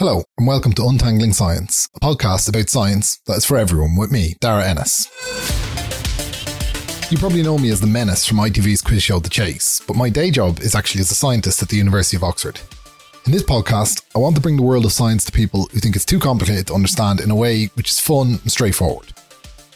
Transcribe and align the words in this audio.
Hello, 0.00 0.24
and 0.38 0.46
welcome 0.46 0.72
to 0.72 0.86
Untangling 0.86 1.34
Science, 1.34 1.86
a 1.94 2.00
podcast 2.00 2.48
about 2.48 2.70
science 2.70 3.20
that 3.26 3.36
is 3.36 3.44
for 3.44 3.58
everyone 3.58 3.98
with 3.98 4.10
me, 4.10 4.34
Darragh 4.40 4.64
Ennis. 4.64 5.06
You 7.12 7.18
probably 7.18 7.42
know 7.42 7.58
me 7.58 7.68
as 7.68 7.82
the 7.82 7.86
menace 7.86 8.24
from 8.24 8.38
ITV's 8.38 8.80
quiz 8.80 9.02
show 9.02 9.18
The 9.18 9.28
Chase, 9.28 9.82
but 9.86 9.96
my 9.96 10.08
day 10.08 10.30
job 10.30 10.60
is 10.60 10.74
actually 10.74 11.02
as 11.02 11.10
a 11.10 11.14
scientist 11.14 11.62
at 11.62 11.68
the 11.68 11.76
University 11.76 12.16
of 12.16 12.24
Oxford. 12.24 12.58
In 13.26 13.32
this 13.32 13.42
podcast, 13.42 14.04
I 14.16 14.20
want 14.20 14.36
to 14.36 14.40
bring 14.40 14.56
the 14.56 14.62
world 14.62 14.86
of 14.86 14.92
science 14.92 15.26
to 15.26 15.32
people 15.32 15.68
who 15.70 15.80
think 15.80 15.96
it's 15.96 16.06
too 16.06 16.18
complicated 16.18 16.68
to 16.68 16.74
understand 16.74 17.20
in 17.20 17.30
a 17.30 17.36
way 17.36 17.66
which 17.74 17.90
is 17.90 18.00
fun 18.00 18.38
and 18.40 18.50
straightforward. 18.50 19.12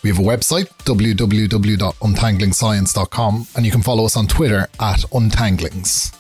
We 0.03 0.09
have 0.09 0.21
a 0.21 0.23
website, 0.23 0.71
www.untanglingscience.com, 0.87 3.47
and 3.57 3.67
you 3.67 3.71
can 3.71 3.83
follow 3.83 4.07
us 4.07 4.17
on 4.17 4.27
Twitter 4.27 4.69
at 4.81 5.01
Untanglings. 5.13 6.19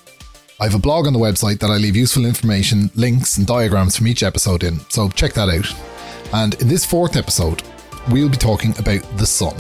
I 0.65 0.69
have 0.69 0.75
a 0.75 0.79
blog 0.79 1.07
on 1.07 1.13
the 1.13 1.19
website 1.19 1.59
that 1.59 1.69
I 1.69 1.77
leave 1.77 1.95
useful 1.95 2.25
information, 2.25 2.91
links, 2.95 3.37
and 3.37 3.47
diagrams 3.47 3.99
from 3.99 4.09
each 4.09 4.23
episode 4.23 4.65
in, 4.65 4.81
so 4.89 5.11
check 5.11 5.35
that 5.35 5.51
out. 5.51 5.71
And 6.33 6.55
in 6.55 6.69
this 6.69 6.87
fourth 6.87 7.17
episode, 7.17 7.63
we'll 8.11 8.31
be 8.31 8.39
talking 8.39 8.71
about 8.79 9.03
the 9.19 9.27
sun. 9.27 9.55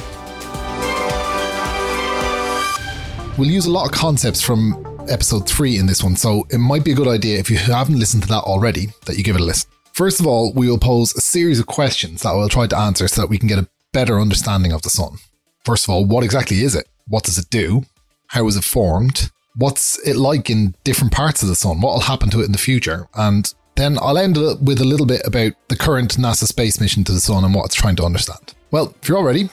We'll 3.36 3.50
use 3.50 3.66
a 3.66 3.70
lot 3.70 3.84
of 3.84 3.92
concepts 3.92 4.40
from 4.40 4.82
episode 5.06 5.46
3 5.46 5.76
in 5.76 5.84
this 5.84 6.02
one, 6.02 6.16
so 6.16 6.46
it 6.48 6.56
might 6.56 6.84
be 6.84 6.92
a 6.92 6.96
good 6.96 7.06
idea 7.06 7.38
if 7.38 7.50
you 7.50 7.59
haven't 7.59 7.98
listened 7.98 8.23
to 8.23 8.28
that 8.30 8.45
already 8.45 8.86
that 9.04 9.18
you 9.18 9.24
give 9.24 9.36
it 9.36 9.42
a 9.42 9.45
listen. 9.45 9.68
First 9.92 10.20
of 10.20 10.26
all, 10.26 10.54
we 10.54 10.70
will 10.70 10.78
pose 10.78 11.14
a 11.14 11.20
series 11.20 11.60
of 11.60 11.66
questions 11.66 12.23
that 12.23 12.34
we'll 12.34 12.48
try 12.48 12.66
to 12.66 12.78
answer 12.78 13.09
so 13.09 13.20
that 13.20 13.28
we 13.28 13.36
can 13.36 13.48
get 13.48 13.59
a 13.59 13.68
better 13.92 14.18
understanding 14.18 14.73
of 14.73 14.80
the 14.80 14.88
sun. 14.88 15.18
First 15.66 15.84
of 15.84 15.90
all, 15.90 16.06
what 16.06 16.24
exactly 16.24 16.62
is 16.62 16.74
it? 16.74 16.88
What 17.06 17.24
does 17.24 17.36
it 17.36 17.50
do? 17.50 17.84
How 18.28 18.46
is 18.46 18.56
it 18.56 18.64
formed? 18.64 19.30
What's 19.56 19.98
it 20.06 20.16
like 20.16 20.50
in 20.50 20.74
different 20.84 21.12
parts 21.12 21.42
of 21.42 21.48
the 21.48 21.54
sun? 21.54 21.80
What 21.80 21.95
will 21.95 22.00
happen 22.00 22.30
to 22.30 22.40
it 22.40 22.46
in 22.46 22.52
the 22.52 22.58
future? 22.58 23.08
And 23.14 23.52
then 23.76 23.98
I'll 24.00 24.18
end 24.18 24.38
up 24.38 24.60
with 24.60 24.80
a 24.80 24.84
little 24.84 25.06
bit 25.06 25.22
about 25.24 25.52
the 25.68 25.76
current 25.76 26.16
NASA 26.16 26.45
space 26.45 26.80
mission 26.80 27.04
to 27.04 27.12
the 27.12 27.20
sun 27.20 27.45
and 27.45 27.54
what 27.54 27.66
it's 27.66 27.74
trying 27.74 27.96
to 27.96 28.04
understand. 28.04 28.54
Well, 28.70 28.95
if 29.01 29.09
you're 29.09 29.18
all 29.18 29.24
ready, 29.24 29.48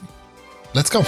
let's 0.73 0.89
go. 0.89 1.01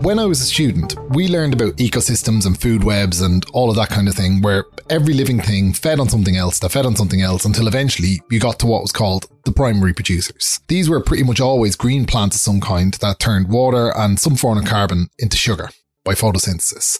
When 0.00 0.20
I 0.20 0.26
was 0.26 0.40
a 0.40 0.44
student, 0.44 0.94
we 1.10 1.26
learned 1.26 1.54
about 1.54 1.76
ecosystems 1.76 2.46
and 2.46 2.60
food 2.60 2.84
webs 2.84 3.20
and 3.20 3.44
all 3.52 3.68
of 3.68 3.74
that 3.76 3.88
kind 3.88 4.06
of 4.06 4.14
thing, 4.14 4.40
where 4.40 4.64
every 4.88 5.12
living 5.12 5.40
thing 5.40 5.72
fed 5.72 5.98
on 5.98 6.08
something 6.08 6.36
else 6.36 6.60
that 6.60 6.70
fed 6.70 6.86
on 6.86 6.94
something 6.94 7.20
else 7.20 7.44
until 7.44 7.66
eventually 7.66 8.20
you 8.30 8.38
got 8.38 8.60
to 8.60 8.66
what 8.66 8.82
was 8.82 8.92
called 8.92 9.26
the 9.44 9.50
primary 9.50 9.92
producers. 9.92 10.60
These 10.68 10.88
were 10.88 11.00
pretty 11.00 11.24
much 11.24 11.40
always 11.40 11.74
green 11.74 12.06
plants 12.06 12.36
of 12.36 12.42
some 12.42 12.60
kind 12.60 12.94
that 12.94 13.18
turned 13.18 13.48
water 13.48 13.92
and 13.96 14.20
some 14.20 14.36
form 14.36 14.58
of 14.58 14.66
carbon 14.66 15.08
into 15.18 15.36
sugar 15.36 15.68
by 16.08 16.14
photosynthesis. 16.14 16.98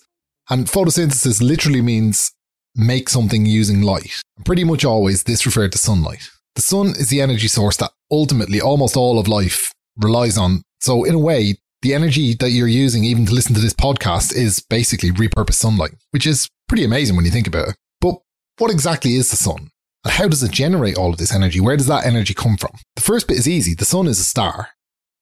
And 0.50 0.66
photosynthesis 0.66 1.40
literally 1.40 1.80
means 1.80 2.30
make 2.74 3.08
something 3.08 3.46
using 3.46 3.80
light. 3.80 4.20
Pretty 4.44 4.64
much 4.64 4.84
always 4.84 5.22
this 5.22 5.46
referred 5.46 5.72
to 5.72 5.78
sunlight. 5.78 6.28
The 6.56 6.60
sun 6.60 6.88
is 6.88 7.08
the 7.08 7.22
energy 7.22 7.48
source 7.48 7.78
that 7.78 7.92
ultimately 8.10 8.60
almost 8.60 8.98
all 8.98 9.18
of 9.18 9.26
life 9.26 9.72
relies 9.96 10.36
on. 10.36 10.60
So 10.80 11.04
in 11.04 11.14
a 11.14 11.18
way, 11.18 11.56
the 11.80 11.94
energy 11.94 12.34
that 12.34 12.50
you're 12.50 12.68
using 12.68 13.02
even 13.04 13.24
to 13.24 13.32
listen 13.32 13.54
to 13.54 13.62
this 13.62 13.72
podcast 13.72 14.36
is 14.36 14.60
basically 14.60 15.10
repurposed 15.10 15.54
sunlight, 15.54 15.94
which 16.10 16.26
is 16.26 16.46
pretty 16.68 16.84
amazing 16.84 17.16
when 17.16 17.24
you 17.24 17.30
think 17.30 17.46
about 17.46 17.68
it. 17.68 17.76
But 18.02 18.16
what 18.58 18.70
exactly 18.70 19.14
is 19.14 19.30
the 19.30 19.36
sun? 19.36 19.70
And 20.04 20.12
how 20.12 20.28
does 20.28 20.42
it 20.42 20.50
generate 20.50 20.98
all 20.98 21.10
of 21.10 21.16
this 21.16 21.34
energy? 21.34 21.60
Where 21.60 21.78
does 21.78 21.86
that 21.86 22.04
energy 22.04 22.34
come 22.34 22.58
from? 22.58 22.72
The 22.94 23.02
first 23.02 23.26
bit 23.26 23.38
is 23.38 23.48
easy. 23.48 23.74
The 23.74 23.86
sun 23.86 24.06
is 24.06 24.20
a 24.20 24.24
star. 24.24 24.68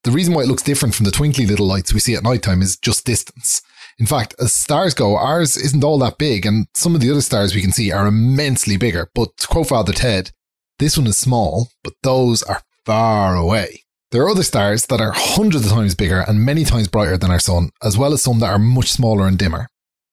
The 0.03 0.12
reason 0.12 0.34
why 0.34 0.42
it 0.42 0.48
looks 0.48 0.62
different 0.62 0.95
from 0.95 1.05
the 1.05 1.11
twinkly 1.11 1.47
little 1.47 1.67
lights 1.67 1.92
we 1.92 2.01
see 2.01 2.14
at 2.14 2.23
nighttime 2.23 2.62
is 2.62 2.77
just 2.77 3.05
distance. 3.05 3.61
In 3.98 4.06
fact, 4.06 4.34
as 4.39 4.52
stars 4.52 4.92
go, 4.92 5.16
ours 5.16 5.56
isn't 5.56 5.84
all 5.84 5.98
that 6.00 6.19
big, 6.19 6.44
and 6.44 6.66
some 6.75 6.94
of 6.94 7.00
the 7.00 7.11
other 7.11 7.22
stars 7.22 7.55
we 7.55 7.62
can 7.62 7.72
see 7.72 7.91
are 7.91 8.06
immensely 8.06 8.77
bigger. 8.77 9.08
But 9.14 9.36
to 9.39 9.47
quote 9.47 9.69
Father 9.69 9.92
Ted, 9.92 10.33
this 10.78 10.98
one 10.98 11.06
is 11.06 11.16
small, 11.16 11.69
but 11.83 11.94
those 12.02 12.42
are 12.42 12.62
far 12.84 13.34
away. 13.34 13.84
There 14.11 14.22
are 14.22 14.28
other 14.28 14.42
stars 14.42 14.86
that 14.86 15.00
are 15.00 15.12
hundreds 15.12 15.67
of 15.67 15.72
times 15.72 15.94
bigger 15.94 16.20
and 16.20 16.44
many 16.44 16.64
times 16.64 16.89
brighter 16.89 17.17
than 17.17 17.30
our 17.30 17.40
sun, 17.40 17.70
as 17.83 17.96
well 17.96 18.12
as 18.12 18.23
some 18.23 18.39
that 18.40 18.51
are 18.51 18.58
much 18.58 18.92
smaller 18.92 19.27
and 19.27 19.39
dimmer. 19.39 19.68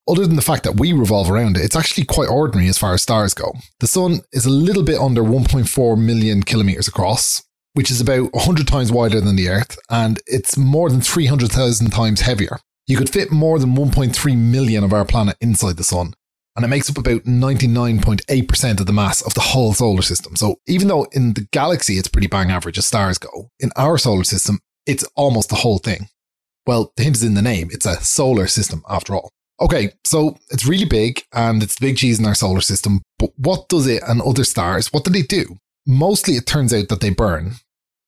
Other 0.08 0.26
than 0.26 0.36
the 0.36 0.42
fact 0.42 0.64
that 0.64 0.80
we 0.80 0.92
revolve 0.94 1.30
around 1.30 1.58
it, 1.58 1.64
it's 1.64 1.76
actually 1.76 2.06
quite 2.06 2.30
ordinary 2.30 2.68
as 2.70 2.78
far 2.78 2.94
as 2.94 3.04
stars 3.04 3.34
go. 3.34 3.54
The 3.80 3.88
sun 3.88 4.22
is 4.32 4.46
a 4.46 4.50
little 4.50 4.84
bit 4.84 5.00
under 5.00 5.22
1.4 5.22 5.98
million 5.98 6.44
kilometers 6.44 6.88
across, 6.88 7.44
which 7.74 7.92
is 7.92 8.02
about 8.02 8.34
100 8.34 8.68
times 8.68 8.92
wider 8.92 9.22
than 9.22 9.36
the 9.36 9.50
Earth, 9.50 9.78
and 9.90 10.20
it's 10.26 10.58
more 10.58 10.90
than 10.90 11.02
300,000 11.02 11.92
times 11.92 12.22
heavier. 12.22 12.60
You 12.86 12.98
could 12.98 13.10
fit 13.10 13.32
more 13.32 13.60
than 13.60 13.76
1.3 13.76 14.38
million 14.38 14.84
of 14.84 14.92
our 14.92 15.06
planet 15.06 15.38
inside 15.40 15.78
the 15.78 15.84
sun, 15.84 16.14
and 16.56 16.66
it 16.66 16.68
makes 16.68 16.90
up 16.90 16.98
about 16.98 17.24
99.8% 17.24 18.80
of 18.80 18.86
the 18.86 18.94
mass 18.94 19.22
of 19.22 19.34
the 19.34 19.42
whole 19.42 19.74
solar 19.74 20.02
system. 20.02 20.36
So 20.36 20.58
even 20.68 20.90
though 20.90 21.06
in 21.14 21.34
the 21.34 21.48
galaxy 21.52 21.98
it's 21.98 22.10
pretty 22.10 22.28
bang 22.28 22.52
average 22.52 22.78
as 22.78 22.86
stars 22.86 23.18
go, 23.18 23.50
in 23.60 23.72
our 23.78 23.98
solar 23.98 24.26
system, 24.26 24.60
it's 24.86 25.06
almost 25.16 25.50
the 25.50 25.56
whole 25.56 25.78
thing. 25.78 26.10
Well, 26.68 26.92
the 26.98 27.04
hint 27.04 27.16
is 27.16 27.24
in 27.24 27.36
the 27.36 27.42
name. 27.42 27.70
It's 27.72 27.86
a 27.86 28.02
solar 28.02 28.48
system 28.48 28.84
after 28.90 29.16
all. 29.16 29.30
Okay, 29.62 29.94
so 30.06 30.38
it's 30.50 30.68
really 30.68 30.86
big 30.86 31.24
and 31.32 31.64
it's 31.64 31.80
the 31.80 31.88
big 31.88 31.98
cheese 31.98 32.20
in 32.20 32.26
our 32.26 32.36
solar 32.36 32.62
system, 32.62 33.02
but 33.18 33.32
what 33.38 33.70
does 33.70 33.88
it 33.88 34.04
and 34.08 34.22
other 34.22 34.44
stars, 34.44 34.92
what 34.92 35.06
do 35.06 35.12
they 35.12 35.22
do? 35.22 35.58
Mostly 35.86 36.34
it 36.34 36.46
turns 36.46 36.74
out 36.74 36.90
that 36.90 37.00
they 37.00 37.12
burn, 37.12 37.54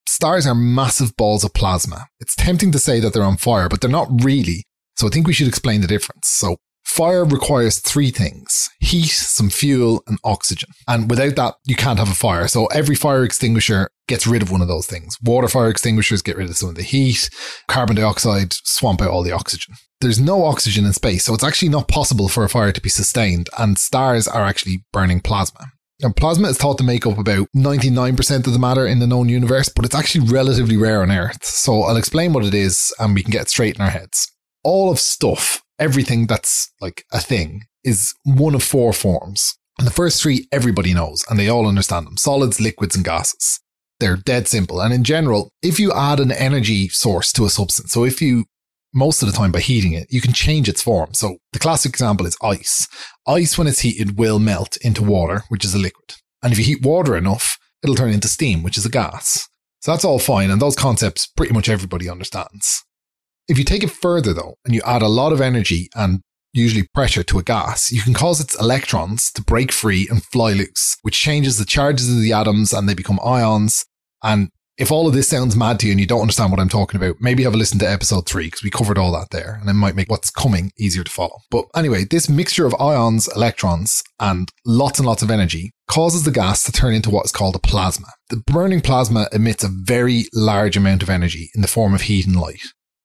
Stars 0.08 0.46
are 0.46 0.56
massive 0.56 1.16
balls 1.18 1.44
of 1.44 1.54
plasma. 1.54 2.08
It's 2.20 2.36
tempting 2.36 2.72
to 2.72 2.80
say 2.80 3.00
that 3.00 3.14
they're 3.14 3.24
on 3.24 3.38
fire, 3.38 3.70
but 3.70 3.82
they're 3.82 3.90
not 3.90 4.24
really. 4.24 4.64
So 4.96 5.08
I 5.08 5.10
think 5.10 5.28
we 5.28 5.34
should 5.34 5.48
explain 5.48 5.82
the 5.82 5.88
difference. 5.88 6.28
So 6.30 6.58
fire 6.86 7.26
requires 7.26 7.80
three 7.80 8.12
things 8.12 8.70
heat, 8.80 9.10
some 9.10 9.50
fuel, 9.50 10.04
and 10.08 10.20
oxygen. 10.24 10.70
And 10.88 11.10
without 11.10 11.36
that, 11.36 11.56
you 11.66 11.76
can't 11.76 12.00
have 12.00 12.10
a 12.10 12.16
fire. 12.16 12.48
So 12.48 12.68
every 12.68 12.96
fire 12.96 13.24
extinguisher 13.24 13.90
gets 14.08 14.28
rid 14.28 14.42
of 14.42 14.52
one 14.52 14.62
of 14.62 14.68
those 14.68 14.86
things. 14.86 15.18
Water 15.24 15.48
fire 15.48 15.70
extinguishers 15.70 16.22
get 16.22 16.38
rid 16.38 16.50
of 16.50 16.58
some 16.58 16.70
of 16.70 16.76
the 16.76 16.84
heat, 16.84 17.30
carbon 17.68 17.96
dioxide 17.96 18.54
swamp 18.54 19.02
out 19.02 19.10
all 19.10 19.24
the 19.24 19.32
oxygen. 19.32 19.74
There's 20.02 20.20
no 20.20 20.46
oxygen 20.46 20.86
in 20.86 20.94
space, 20.94 21.24
so 21.24 21.34
it's 21.34 21.44
actually 21.44 21.70
not 21.70 21.88
possible 21.88 22.30
for 22.30 22.44
a 22.44 22.50
fire 22.50 22.72
to 22.72 22.82
be 22.82 22.90
sustained, 22.90 23.50
and 23.58 23.78
stars 23.78 24.28
are 24.28 24.44
actually 24.44 24.84
burning 24.94 25.22
plasma. 25.22 25.68
And 26.02 26.16
plasma 26.16 26.50
is 26.50 26.58
thought 26.58 26.78
to 26.80 26.84
make 26.84 27.06
up 27.06 27.18
about 27.18 27.48
99% 27.56 28.48
of 28.48 28.54
the 28.54 28.60
matter 28.60 28.86
in 28.86 29.00
the 29.00 29.08
known 29.08 29.30
universe, 29.30 29.70
but 29.70 29.86
it's 29.86 29.96
actually 29.96 30.28
relatively 30.28 30.76
rare 30.76 31.02
on 31.02 31.12
Earth. 31.12 31.44
So 31.46 31.84
I'll 31.84 31.96
explain 31.96 32.34
what 32.34 32.46
it 32.46 32.54
is 32.54 32.94
and 33.00 33.16
we 33.16 33.24
can 33.24 33.32
get 33.32 33.50
straight 33.50 33.76
in 33.76 33.82
our 33.82 33.90
heads. 33.90 34.32
All 34.64 34.92
of 34.92 35.00
stuff, 35.00 35.64
everything 35.80 36.28
that's 36.28 36.72
like 36.82 37.06
a 37.14 37.20
thing, 37.20 37.64
is 37.84 38.14
one 38.24 38.56
of 38.56 38.64
four 38.64 38.92
forms. 38.92 39.58
And 39.78 39.88
the 39.88 39.92
first 39.92 40.22
three 40.22 40.48
everybody 40.52 40.94
knows 40.94 41.24
and 41.30 41.40
they 41.40 41.50
all 41.50 41.68
understand 41.68 42.08
them 42.08 42.18
solids, 42.18 42.60
liquids, 42.60 42.96
and 42.96 43.06
gases. 43.06 43.60
They're 44.00 44.18
dead 44.18 44.50
simple. 44.50 44.82
And 44.82 44.94
in 44.94 45.06
general, 45.06 45.50
if 45.62 45.80
you 45.80 45.94
add 45.94 46.20
an 46.20 46.32
energy 46.32 46.90
source 46.90 47.32
to 47.34 47.46
a 47.46 47.50
substance, 47.50 47.94
so 47.94 48.04
if 48.04 48.22
you 48.22 48.46
most 48.96 49.22
of 49.22 49.28
the 49.30 49.38
time 49.38 49.52
by 49.52 49.60
heating 49.60 49.92
it, 49.92 50.08
you 50.10 50.22
can 50.22 50.34
change 50.34 50.70
its 50.70 50.82
form. 50.82 51.14
So 51.14 51.38
the 51.52 51.60
classic 51.60 51.90
example 51.90 52.26
is 52.26 52.38
ice. 52.42 52.88
Ice, 53.28 53.58
when 53.58 53.68
it's 53.68 53.82
heated, 53.82 54.18
will 54.18 54.40
melt 54.40 54.78
into 54.78 55.04
water, 55.04 55.44
which 55.50 55.66
is 55.66 55.76
a 55.76 55.78
liquid. 55.78 56.16
And 56.42 56.54
if 56.54 56.60
you 56.60 56.66
heat 56.66 56.82
water 56.82 57.16
enough, 57.18 57.60
it'll 57.84 57.96
turn 57.96 58.14
into 58.14 58.30
steam, 58.30 58.64
which 58.64 58.78
is 58.78 58.86
a 58.86 58.90
gas. 58.90 59.48
So 59.82 59.92
that's 59.92 60.06
all 60.06 60.18
fine. 60.18 60.50
And 60.50 60.62
those 60.62 60.76
concepts 60.76 61.28
pretty 61.28 61.54
much 61.54 61.70
everybody 61.70 62.10
understands. 62.10 62.84
If 63.48 63.60
you 63.60 63.64
take 63.64 63.84
it 63.84 63.92
further 63.92 64.34
though, 64.34 64.56
and 64.66 64.74
you 64.74 64.82
add 64.86 65.02
a 65.02 65.08
lot 65.08 65.34
of 65.34 65.42
energy 65.42 65.90
and 65.94 66.22
usually 66.54 66.88
pressure 66.94 67.22
to 67.24 67.38
a 67.38 67.44
gas, 67.44 67.92
you 67.92 68.02
can 68.02 68.14
cause 68.14 68.40
its 68.40 68.60
electrons 68.60 69.30
to 69.34 69.44
break 69.44 69.72
free 69.72 70.08
and 70.10 70.24
fly 70.24 70.54
loose, 70.54 70.98
which 71.02 71.20
changes 71.20 71.58
the 71.58 71.66
charges 71.66 72.10
of 72.10 72.22
the 72.22 72.32
atoms 72.34 72.72
and 72.72 72.88
they 72.88 72.94
become 72.94 73.20
ions. 73.24 73.86
And 74.24 74.50
if 74.78 74.92
all 74.92 75.08
of 75.08 75.14
this 75.14 75.28
sounds 75.28 75.56
mad 75.56 75.80
to 75.80 75.88
you 75.88 75.94
and 75.94 76.00
you 76.00 76.06
don't 76.06 76.22
understand 76.22 76.52
what 76.52 76.60
I'm 76.60 76.70
talking 76.70 77.00
about, 77.00 77.16
maybe 77.22 77.44
have 77.44 77.54
a 77.54 77.58
listen 77.58 77.80
to 77.80 77.90
episode 77.90 78.28
three 78.28 78.48
because 78.48 78.64
we 78.64 78.70
covered 78.70 78.98
all 78.98 79.12
that 79.14 79.30
there 79.32 79.58
and 79.62 79.70
it 79.70 79.74
might 79.74 79.96
make 79.96 80.10
what's 80.10 80.30
coming 80.30 80.72
easier 80.78 81.04
to 81.04 81.12
follow. 81.12 81.38
But 81.50 81.66
anyway, 81.76 82.04
this 82.04 82.28
mixture 82.28 82.66
of 82.66 82.76
ions, 82.80 83.30
electrons, 83.34 84.04
and 84.20 84.50
lots 84.66 85.00
and 85.00 85.08
lots 85.08 85.24
of 85.24 85.32
energy 85.32 85.72
causes 85.88 86.24
the 86.24 86.32
gas 86.32 86.64
to 86.64 86.72
turn 86.72 86.94
into 86.94 87.10
what 87.10 87.26
is 87.26 87.32
called 87.32 87.56
a 87.56 87.60
plasma. 87.60 88.08
The 88.30 88.44
burning 88.48 88.82
plasma 88.82 89.30
emits 89.32 89.64
a 89.64 89.70
very 89.70 90.26
large 90.34 90.76
amount 90.76 91.04
of 91.04 91.10
energy 91.10 91.50
in 91.56 91.62
the 91.62 91.68
form 91.68 91.94
of 91.94 92.02
heat 92.02 92.28
and 92.28 92.36
light. 92.36 92.62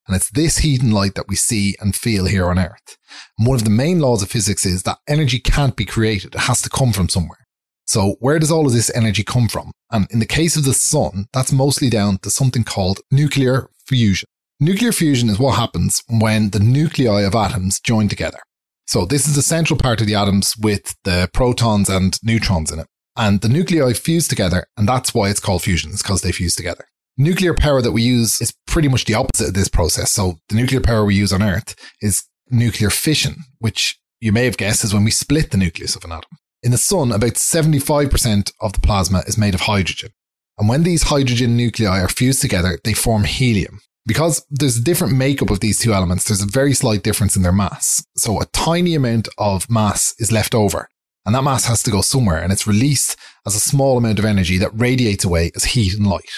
And 0.09 0.17
it's 0.17 0.31
this 0.31 0.59
heat 0.59 0.83
and 0.83 0.93
light 0.93 1.15
that 1.15 1.29
we 1.29 1.37
see 1.37 1.77
and 1.81 1.95
feel 1.95 2.27
here 2.27 2.51
on 2.51 2.59
Earth. 2.59 2.97
And 3.39 3.47
one 3.47 3.55
of 3.55 3.65
the 3.65 3.71
main 3.71 4.01
laws 4.01 4.23
of 4.23 4.31
physics 4.31 4.67
is 4.67 4.83
that 4.83 4.99
energy 5.07 5.39
can't 5.39 5.77
be 5.77 5.85
created. 5.85 6.35
It 6.35 6.41
has 6.41 6.63
to 6.63 6.71
come 6.71 6.93
from 6.93 7.09
somewhere. 7.09 7.47
So 7.91 8.15
where 8.21 8.39
does 8.39 8.53
all 8.53 8.67
of 8.69 8.73
this 8.73 8.95
energy 8.95 9.25
come 9.25 9.49
from? 9.49 9.73
And 9.91 10.07
in 10.13 10.21
the 10.21 10.25
case 10.25 10.55
of 10.55 10.65
the 10.65 10.75
sun, 10.75 11.27
that's 11.33 11.51
mostly 11.51 11.91
down 11.91 12.19
to 12.19 12.31
something 12.31 12.63
called 12.63 13.01
nuclear 13.11 13.69
fusion. 13.85 14.29
Nuclear 14.61 14.93
fusion 14.93 15.29
is 15.29 15.41
what 15.41 15.57
happens 15.57 16.01
when 16.09 16.51
the 16.51 16.61
nuclei 16.61 17.23
of 17.23 17.35
atoms 17.35 17.81
join 17.81 18.09
together. 18.09 18.39
So 18.87 19.07
this 19.07 19.27
is 19.27 19.35
the 19.35 19.43
central 19.43 19.77
part 19.77 20.01
of 20.01 20.07
the 20.07 20.15
atoms 20.15 20.55
with 20.57 20.95
the 21.03 21.29
protons 21.33 21.89
and 21.89 22.17
neutrons 22.23 22.71
in 22.71 22.79
it. 22.79 22.87
And 23.17 23.41
the 23.41 23.49
nuclei 23.49 23.93
fuse 23.95 24.29
together, 24.29 24.69
and 24.77 24.89
that's 24.89 25.13
why 25.13 25.29
it's 25.29 25.41
called 25.41 25.63
fusion, 25.63 25.91
it's 25.91 26.01
because 26.01 26.23
they 26.23 26.31
fuse 26.31 26.55
together. 26.55 26.85
Nuclear 27.19 27.55
power 27.55 27.83
that 27.83 27.91
we 27.91 28.03
use 28.03 28.41
is 28.41 28.55
pretty 28.69 28.87
much 28.87 29.07
the 29.07 29.15
opposite 29.15 29.49
of 29.49 29.55
this 29.55 29.69
process. 29.69 30.13
So 30.13 30.39
the 30.49 30.55
nuclear 30.55 30.81
power 30.81 31.05
we 31.05 31.17
use 31.17 31.33
on 31.33 31.43
Earth 31.43 31.75
is 32.01 32.23
nuclear 32.51 32.91
fission, 32.91 33.35
which 33.59 33.99
you 34.21 34.31
may 34.31 34.45
have 34.45 34.59
guessed 34.59 34.85
is 34.85 34.95
when 34.95 35.03
we 35.03 35.11
split 35.11 35.51
the 35.51 35.57
nucleus 35.57 35.97
of 35.97 36.05
an 36.05 36.13
atom. 36.13 36.31
In 36.63 36.73
the 36.73 36.79
sun, 36.79 37.11
about 37.11 37.35
75% 37.35 38.53
of 38.61 38.75
the 38.75 38.81
plasma 38.81 39.23
is 39.27 39.39
made 39.39 39.55
of 39.55 39.63
hydrogen. 39.63 40.11
And 40.59 40.69
when 40.69 40.83
these 40.83 41.05
hydrogen 41.05 41.57
nuclei 41.57 42.01
are 42.01 42.09
fused 42.09 42.43
together, 42.43 42.79
they 42.85 42.93
form 42.93 43.25
helium. 43.25 43.81
Because 44.07 44.45
there's 44.51 44.77
a 44.77 44.83
different 44.83 45.17
makeup 45.17 45.51
of 45.51 45.61
these 45.61 45.79
two 45.79 45.95
elements, 45.95 46.25
there's 46.25 46.43
a 46.43 46.47
very 46.47 46.75
slight 46.75 47.03
difference 47.03 47.35
in 47.35 47.43
their 47.43 47.53
mass. 47.53 48.05
So 48.17 48.41
a 48.41 48.47
tiny 48.47 48.95
amount 48.95 49.29
of 49.39 49.71
mass 49.71 50.15
is 50.19 50.33
left 50.33 50.55
over. 50.55 50.91
And 51.25 51.35
that 51.35 51.45
mass 51.45 51.65
has 51.65 51.83
to 51.85 51.91
go 51.91 52.03
somewhere 52.03 52.43
and 52.43 52.53
it's 52.53 52.67
released 52.67 53.17
as 53.47 53.55
a 53.55 53.61
small 53.61 53.97
amount 53.97 54.19
of 54.19 54.25
energy 54.25 54.59
that 54.59 54.79
radiates 54.79 55.25
away 55.25 55.51
as 55.57 55.65
heat 55.65 55.95
and 55.95 56.07
light. 56.07 56.31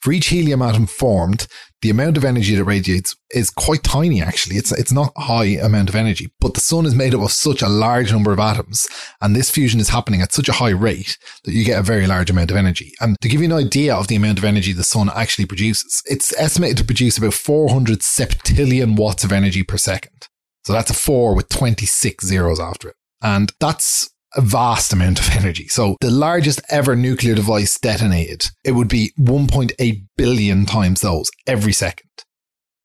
For 0.00 0.12
each 0.12 0.28
helium 0.28 0.62
atom 0.62 0.86
formed, 0.86 1.46
the 1.82 1.90
amount 1.90 2.16
of 2.16 2.24
energy 2.24 2.54
that 2.56 2.64
radiates 2.64 3.14
is 3.30 3.50
quite 3.50 3.82
tiny 3.82 4.22
actually. 4.22 4.56
It's 4.56 4.72
it's 4.72 4.92
not 4.92 5.12
high 5.16 5.58
amount 5.62 5.88
of 5.88 5.94
energy, 5.94 6.32
but 6.40 6.54
the 6.54 6.60
sun 6.60 6.86
is 6.86 6.94
made 6.94 7.14
up 7.14 7.20
of 7.20 7.32
such 7.32 7.62
a 7.62 7.68
large 7.68 8.12
number 8.12 8.32
of 8.32 8.38
atoms 8.38 8.86
and 9.20 9.34
this 9.34 9.50
fusion 9.50 9.80
is 9.80 9.90
happening 9.90 10.20
at 10.20 10.32
such 10.32 10.48
a 10.48 10.54
high 10.54 10.70
rate 10.70 11.18
that 11.44 11.52
you 11.52 11.64
get 11.64 11.78
a 11.78 11.82
very 11.82 12.06
large 12.06 12.30
amount 12.30 12.50
of 12.50 12.56
energy. 12.56 12.92
And 13.00 13.16
to 13.20 13.28
give 13.28 13.40
you 13.40 13.46
an 13.46 13.52
idea 13.52 13.94
of 13.94 14.08
the 14.08 14.16
amount 14.16 14.38
of 14.38 14.44
energy 14.44 14.72
the 14.72 14.84
sun 14.84 15.10
actually 15.14 15.46
produces, 15.46 16.02
it's 16.06 16.36
estimated 16.38 16.78
to 16.78 16.84
produce 16.84 17.18
about 17.18 17.34
400 17.34 18.00
septillion 18.00 18.96
watts 18.96 19.24
of 19.24 19.32
energy 19.32 19.62
per 19.62 19.76
second. 19.76 20.28
So 20.64 20.72
that's 20.72 20.90
a 20.90 20.94
4 20.94 21.34
with 21.34 21.48
26 21.48 22.26
zeros 22.26 22.60
after 22.60 22.90
it. 22.90 22.96
And 23.22 23.52
that's 23.60 24.10
a 24.38 24.40
vast 24.40 24.92
amount 24.92 25.18
of 25.18 25.28
energy. 25.36 25.66
So 25.66 25.96
the 26.00 26.12
largest 26.12 26.60
ever 26.70 26.94
nuclear 26.94 27.34
device 27.34 27.78
detonated, 27.78 28.46
it 28.64 28.72
would 28.72 28.88
be 28.88 29.12
1.8 29.18 30.06
billion 30.16 30.64
times 30.64 31.00
those 31.00 31.28
every 31.46 31.72
second. 31.72 32.08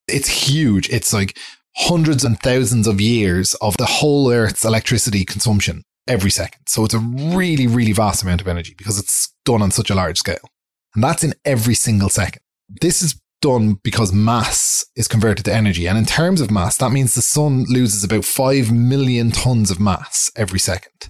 It's 0.08 0.50
huge. 0.50 0.90
It's 0.90 1.14
like 1.14 1.38
hundreds 1.76 2.24
and 2.24 2.40
thousands 2.40 2.88
of 2.88 3.00
years 3.00 3.54
of 3.62 3.78
the 3.78 3.86
whole 3.86 4.32
Earth's 4.32 4.66
electricity 4.66 5.24
consumption 5.26 5.84
every 6.08 6.32
second. 6.32 6.64
So 6.68 6.86
it's 6.86 6.96
a 6.96 7.00
really, 7.00 7.68
really 7.68 7.94
vast 7.94 8.24
amount 8.24 8.42
of 8.42 8.48
energy 8.48 8.74
because 8.76 8.98
it's 8.98 9.32
done 9.46 9.62
on 9.62 9.70
such 9.70 9.92
a 9.92 9.96
large 9.96 10.18
scale. 10.18 10.50
And 10.96 11.04
that's 11.04 11.24
in 11.24 11.34
every 11.46 11.76
single 11.76 12.10
second. 12.10 12.42
This 12.82 13.04
is 13.04 13.22
done 13.42 13.80
because 13.84 14.12
mass 14.12 14.86
is 14.96 15.08
converted 15.08 15.46
to 15.46 15.54
energy. 15.54 15.86
And 15.86 16.00
in 16.00 16.06
terms 16.06 16.42
of 16.42 16.50
mass, 16.50 16.78
that 16.78 16.92
means 16.92 17.14
the 17.14 17.22
sun 17.22 17.66
loses 17.70 18.04
about 18.04 18.26
5 18.26 18.72
million 18.72 19.30
tons 19.30 19.70
of 19.70 19.80
mass 19.80 20.32
every 20.36 20.60
second. 20.60 21.10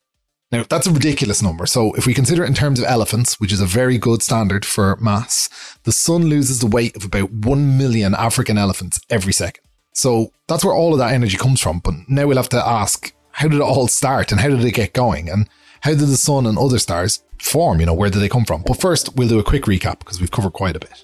Now, 0.53 0.63
that's 0.69 0.85
a 0.85 0.91
ridiculous 0.91 1.41
number. 1.41 1.65
So, 1.65 1.93
if 1.95 2.05
we 2.05 2.13
consider 2.13 2.43
it 2.43 2.47
in 2.47 2.53
terms 2.53 2.77
of 2.79 2.85
elephants, 2.85 3.39
which 3.39 3.51
is 3.51 3.59
a 3.59 3.65
very 3.65 3.97
good 3.97 4.21
standard 4.21 4.63
for 4.63 4.95
mass, 4.97 5.49
the 5.81 5.91
sun 5.91 6.25
loses 6.25 6.59
the 6.59 6.67
weight 6.67 6.95
of 6.95 7.03
about 7.03 7.31
1 7.31 7.75
million 7.75 8.13
African 8.13 8.59
elephants 8.59 9.01
every 9.09 9.33
second. 9.33 9.63
So, 9.93 10.31
that's 10.47 10.63
where 10.63 10.75
all 10.75 10.93
of 10.93 10.99
that 10.99 11.11
energy 11.11 11.37
comes 11.37 11.59
from. 11.59 11.79
But 11.79 11.95
now 12.07 12.27
we'll 12.27 12.37
have 12.37 12.49
to 12.49 12.63
ask 12.63 13.15
how 13.31 13.47
did 13.47 13.57
it 13.57 13.63
all 13.63 13.87
start 13.87 14.31
and 14.31 14.39
how 14.39 14.49
did 14.49 14.63
it 14.63 14.75
get 14.75 14.93
going? 14.93 15.27
And 15.27 15.49
how 15.81 15.95
did 15.95 16.01
the 16.01 16.17
sun 16.17 16.45
and 16.45 16.55
other 16.55 16.77
stars 16.77 17.23
form? 17.39 17.79
You 17.79 17.87
know, 17.87 17.95
where 17.95 18.11
did 18.11 18.19
they 18.19 18.29
come 18.29 18.45
from? 18.45 18.61
But 18.61 18.79
first, 18.79 19.15
we'll 19.15 19.27
do 19.27 19.39
a 19.39 19.43
quick 19.43 19.63
recap 19.63 19.97
because 19.97 20.21
we've 20.21 20.29
covered 20.29 20.53
quite 20.53 20.75
a 20.75 20.79
bit. 20.79 21.03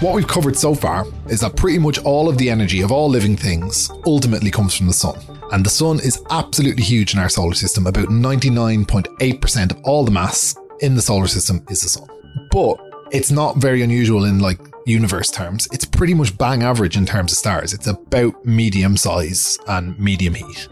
What 0.00 0.16
we've 0.16 0.26
covered 0.26 0.56
so 0.56 0.74
far 0.74 1.06
is 1.28 1.38
that 1.42 1.54
pretty 1.54 1.78
much 1.78 2.00
all 2.00 2.28
of 2.28 2.38
the 2.38 2.50
energy 2.50 2.80
of 2.80 2.90
all 2.90 3.08
living 3.08 3.36
things 3.36 3.88
ultimately 4.04 4.50
comes 4.50 4.74
from 4.74 4.88
the 4.88 4.92
sun. 4.92 5.37
And 5.52 5.64
the 5.64 5.70
sun 5.70 6.00
is 6.00 6.22
absolutely 6.30 6.82
huge 6.82 7.14
in 7.14 7.20
our 7.20 7.28
solar 7.28 7.54
system. 7.54 7.86
About 7.86 8.08
99.8% 8.08 9.70
of 9.70 9.80
all 9.84 10.04
the 10.04 10.10
mass 10.10 10.54
in 10.80 10.94
the 10.94 11.02
solar 11.02 11.26
system 11.26 11.64
is 11.68 11.82
the 11.82 11.88
sun. 11.88 12.08
But 12.50 12.78
it's 13.10 13.30
not 13.30 13.56
very 13.56 13.82
unusual 13.82 14.24
in 14.24 14.40
like 14.40 14.60
universe 14.86 15.30
terms. 15.30 15.68
It's 15.72 15.84
pretty 15.84 16.14
much 16.14 16.36
bang 16.36 16.62
average 16.62 16.96
in 16.96 17.06
terms 17.06 17.32
of 17.32 17.38
stars. 17.38 17.72
It's 17.72 17.86
about 17.86 18.44
medium 18.44 18.96
size 18.96 19.58
and 19.68 19.98
medium 19.98 20.34
heat. 20.34 20.68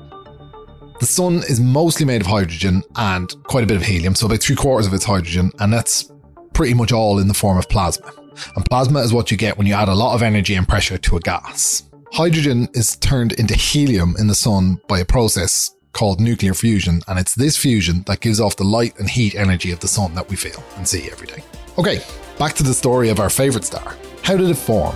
The 1.00 1.06
sun 1.06 1.36
is 1.48 1.60
mostly 1.60 2.06
made 2.06 2.22
of 2.22 2.26
hydrogen 2.26 2.82
and 2.96 3.34
quite 3.44 3.64
a 3.64 3.66
bit 3.66 3.76
of 3.76 3.82
helium, 3.82 4.14
so 4.14 4.26
about 4.26 4.40
three 4.40 4.56
quarters 4.56 4.86
of 4.86 4.94
it's 4.94 5.04
hydrogen, 5.04 5.52
and 5.60 5.70
that's 5.70 6.10
pretty 6.54 6.72
much 6.72 6.90
all 6.90 7.18
in 7.18 7.28
the 7.28 7.34
form 7.34 7.58
of 7.58 7.68
plasma. 7.68 8.10
And 8.54 8.64
plasma 8.64 9.00
is 9.00 9.12
what 9.12 9.30
you 9.30 9.36
get 9.36 9.58
when 9.58 9.66
you 9.66 9.74
add 9.74 9.88
a 9.88 9.94
lot 9.94 10.14
of 10.14 10.22
energy 10.22 10.54
and 10.54 10.66
pressure 10.66 10.96
to 10.96 11.16
a 11.16 11.20
gas. 11.20 11.82
Hydrogen 12.12 12.68
is 12.72 12.96
turned 12.96 13.32
into 13.32 13.54
helium 13.54 14.14
in 14.18 14.26
the 14.26 14.34
sun 14.34 14.80
by 14.88 15.00
a 15.00 15.04
process 15.04 15.74
called 15.92 16.20
nuclear 16.20 16.54
fusion, 16.54 17.02
and 17.08 17.18
it's 17.18 17.34
this 17.34 17.56
fusion 17.56 18.04
that 18.06 18.20
gives 18.20 18.40
off 18.40 18.56
the 18.56 18.64
light 18.64 18.98
and 18.98 19.10
heat 19.10 19.34
energy 19.34 19.70
of 19.72 19.80
the 19.80 19.88
sun 19.88 20.14
that 20.14 20.28
we 20.28 20.36
feel 20.36 20.62
and 20.76 20.86
see 20.86 21.10
every 21.10 21.26
day. 21.26 21.42
Okay, 21.78 22.00
back 22.38 22.54
to 22.54 22.62
the 22.62 22.72
story 22.72 23.08
of 23.08 23.18
our 23.18 23.28
favourite 23.28 23.64
star. 23.64 23.96
How 24.22 24.36
did 24.36 24.48
it 24.48 24.54
form? 24.54 24.94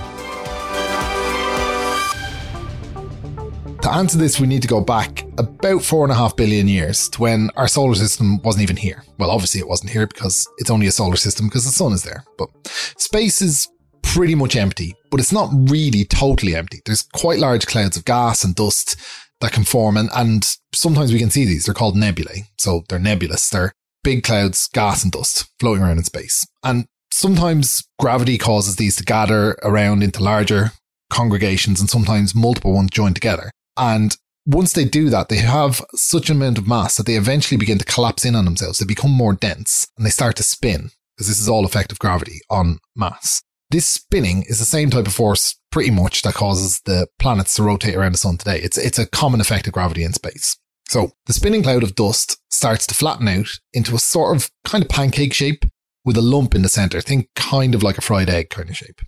To 3.82 3.90
answer 3.90 4.18
this, 4.18 4.38
we 4.38 4.46
need 4.46 4.62
to 4.62 4.68
go 4.68 4.80
back 4.80 5.26
about 5.38 5.82
four 5.82 6.04
and 6.04 6.12
a 6.12 6.16
half 6.16 6.36
billion 6.36 6.68
years 6.68 7.08
to 7.10 7.20
when 7.22 7.50
our 7.56 7.66
solar 7.66 7.94
system 7.94 8.40
wasn't 8.42 8.62
even 8.62 8.76
here. 8.76 9.02
Well, 9.18 9.30
obviously 9.30 9.60
it 9.60 9.68
wasn't 9.68 9.90
here 9.90 10.06
because 10.06 10.46
it's 10.58 10.70
only 10.70 10.86
a 10.86 10.92
solar 10.92 11.16
system 11.16 11.48
because 11.48 11.64
the 11.64 11.70
sun 11.70 11.92
is 11.92 12.02
there. 12.02 12.24
But 12.38 12.50
space 12.98 13.42
is 13.42 13.68
pretty 14.14 14.34
much 14.34 14.56
empty, 14.56 14.96
but 15.10 15.20
it's 15.20 15.32
not 15.32 15.50
really 15.52 16.04
totally 16.04 16.56
empty. 16.56 16.80
There's 16.84 17.02
quite 17.02 17.38
large 17.38 17.66
clouds 17.66 17.96
of 17.96 18.04
gas 18.04 18.42
and 18.42 18.54
dust 18.54 18.96
that 19.40 19.52
can 19.52 19.64
form, 19.64 19.96
and, 19.96 20.10
and 20.14 20.44
sometimes 20.74 21.12
we 21.12 21.18
can 21.18 21.30
see 21.30 21.44
these. 21.44 21.64
They're 21.64 21.74
called 21.74 21.96
nebulae. 21.96 22.48
So 22.58 22.82
they're 22.88 22.98
nebulous. 22.98 23.48
They're 23.48 23.72
big 24.02 24.24
clouds, 24.24 24.68
gas 24.72 25.04
and 25.04 25.12
dust 25.12 25.48
floating 25.60 25.84
around 25.84 25.98
in 25.98 26.04
space. 26.04 26.44
And 26.64 26.86
sometimes 27.12 27.84
gravity 28.00 28.36
causes 28.36 28.76
these 28.76 28.96
to 28.96 29.04
gather 29.04 29.52
around 29.62 30.02
into 30.02 30.22
larger 30.22 30.72
congregations, 31.08 31.80
and 31.80 31.88
sometimes 31.88 32.34
multiple 32.34 32.74
ones 32.74 32.90
join 32.90 33.14
together. 33.14 33.50
And 33.76 34.16
once 34.44 34.72
they 34.72 34.84
do 34.84 35.08
that, 35.10 35.28
they 35.28 35.36
have 35.36 35.80
such 35.94 36.30
an 36.30 36.36
amount 36.36 36.58
of 36.58 36.66
mass 36.66 36.96
that 36.96 37.06
they 37.06 37.14
eventually 37.14 37.58
begin 37.58 37.78
to 37.78 37.84
collapse 37.84 38.24
in 38.24 38.34
on 38.34 38.44
themselves. 38.44 38.78
They 38.78 38.86
become 38.86 39.12
more 39.12 39.34
dense 39.34 39.86
and 39.96 40.04
they 40.04 40.10
start 40.10 40.34
to 40.36 40.42
spin 40.42 40.90
because 41.16 41.28
this 41.28 41.40
is 41.40 41.48
all 41.48 41.64
effect 41.64 41.92
of 41.92 41.98
gravity 42.00 42.40
on 42.50 42.80
mass. 42.96 43.42
This 43.70 43.86
spinning 43.86 44.44
is 44.48 44.58
the 44.58 44.64
same 44.64 44.90
type 44.90 45.06
of 45.06 45.14
force 45.14 45.56
pretty 45.70 45.90
much 45.90 46.22
that 46.22 46.34
causes 46.34 46.80
the 46.86 47.06
planets 47.20 47.54
to 47.54 47.62
rotate 47.62 47.94
around 47.94 48.12
the 48.12 48.18
sun 48.18 48.36
today. 48.36 48.58
It's, 48.60 48.76
it's 48.76 48.98
a 48.98 49.06
common 49.06 49.40
effect 49.40 49.68
of 49.68 49.72
gravity 49.72 50.02
in 50.02 50.12
space. 50.12 50.56
So 50.88 51.12
the 51.26 51.32
spinning 51.32 51.62
cloud 51.62 51.84
of 51.84 51.94
dust 51.94 52.38
starts 52.50 52.84
to 52.88 52.94
flatten 52.94 53.28
out 53.28 53.48
into 53.72 53.94
a 53.94 54.00
sort 54.00 54.36
of 54.36 54.50
kind 54.64 54.82
of 54.82 54.90
pancake 54.90 55.32
shape 55.32 55.64
with 56.04 56.16
a 56.16 56.22
lump 56.22 56.54
in 56.54 56.62
the 56.62 56.68
center. 56.68 57.00
Think 57.00 57.28
kind 57.36 57.76
of 57.76 57.84
like 57.84 57.96
a 57.96 58.02
fried 58.02 58.28
egg 58.28 58.50
kind 58.50 58.68
of 58.68 58.76
shape. 58.76 59.00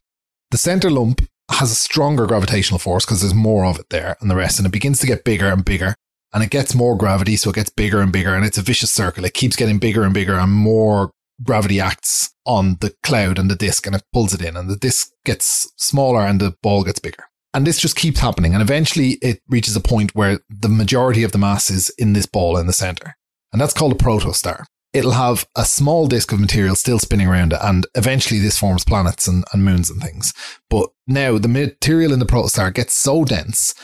The 0.52 0.58
center 0.58 0.90
lump 0.90 1.22
has 1.50 1.72
a 1.72 1.74
stronger 1.74 2.26
gravitational 2.26 2.78
force 2.78 3.04
because 3.04 3.20
there's 3.20 3.34
more 3.34 3.64
of 3.64 3.80
it 3.80 3.88
there 3.90 4.16
and 4.20 4.30
the 4.30 4.36
rest, 4.36 4.60
and 4.60 4.66
it 4.66 4.72
begins 4.72 5.00
to 5.00 5.08
get 5.08 5.24
bigger 5.24 5.46
and 5.46 5.64
bigger. 5.64 5.96
And 6.32 6.44
it 6.44 6.50
gets 6.50 6.74
more 6.74 6.96
gravity, 6.96 7.36
so 7.36 7.50
it 7.50 7.56
gets 7.56 7.68
bigger 7.68 8.00
and 8.00 8.12
bigger, 8.12 8.34
and 8.34 8.44
it's 8.44 8.58
a 8.58 8.62
vicious 8.62 8.90
circle. 8.90 9.24
It 9.24 9.34
keeps 9.34 9.56
getting 9.56 9.78
bigger 9.78 10.04
and 10.04 10.14
bigger, 10.14 10.38
and 10.38 10.52
more 10.52 11.10
gravity 11.43 11.81
acts 11.81 12.32
on 12.46 12.77
the 12.81 12.94
cloud 13.03 13.39
and 13.39 13.51
the 13.51 13.56
disk, 13.56 13.87
and 13.87 13.94
it 13.94 14.03
pulls 14.13 14.34
it 14.34 14.43
in, 14.43 14.56
and 14.56 14.70
the 14.70 14.77
disk 14.77 15.08
gets 15.25 15.70
smaller 15.77 16.22
and 16.22 16.41
the 16.41 16.55
ball 16.63 16.84
gets 16.84 16.99
bigger. 16.99 17.25
And 17.55 17.67
this 17.67 17.79
just 17.79 17.96
keeps 17.96 18.20
happening, 18.20 18.55
and 18.55 18.63
eventually 18.63 19.19
it 19.22 19.41
reaches 19.49 19.77
a 19.77 19.81
point 19.81 20.15
where 20.15 20.41
the 20.49 20.69
majority 20.69 21.22
of 21.22 21.32
the 21.32 21.39
mass 21.39 21.70
is 21.70 21.91
in 21.99 22.15
this 22.15 22.27
ball 22.27 22.56
in 22.56 22.67
the 22.67 22.72
center, 22.72 23.17
and 23.53 23.61
that's 23.61 23.75
called 23.75 23.93
a 23.93 23.96
protostar 23.96 24.65
it'll 24.93 25.13
have 25.13 25.46
a 25.56 25.65
small 25.65 26.06
disk 26.06 26.32
of 26.32 26.41
material 26.41 26.75
still 26.75 26.99
spinning 26.99 27.27
around 27.27 27.53
it, 27.53 27.58
and 27.63 27.87
eventually 27.94 28.41
this 28.41 28.58
forms 28.58 28.84
planets 28.84 29.27
and, 29.27 29.44
and 29.53 29.65
moons 29.65 29.91
and 29.91 30.03
things. 30.03 30.34
But 30.69 30.91
now 31.06 31.39
the 31.39 31.49
material 31.49 32.13
in 32.13 32.19
the 32.19 32.27
protostar 32.27 32.72
gets 32.72 32.94
so 32.94 33.25
dense 33.25 33.75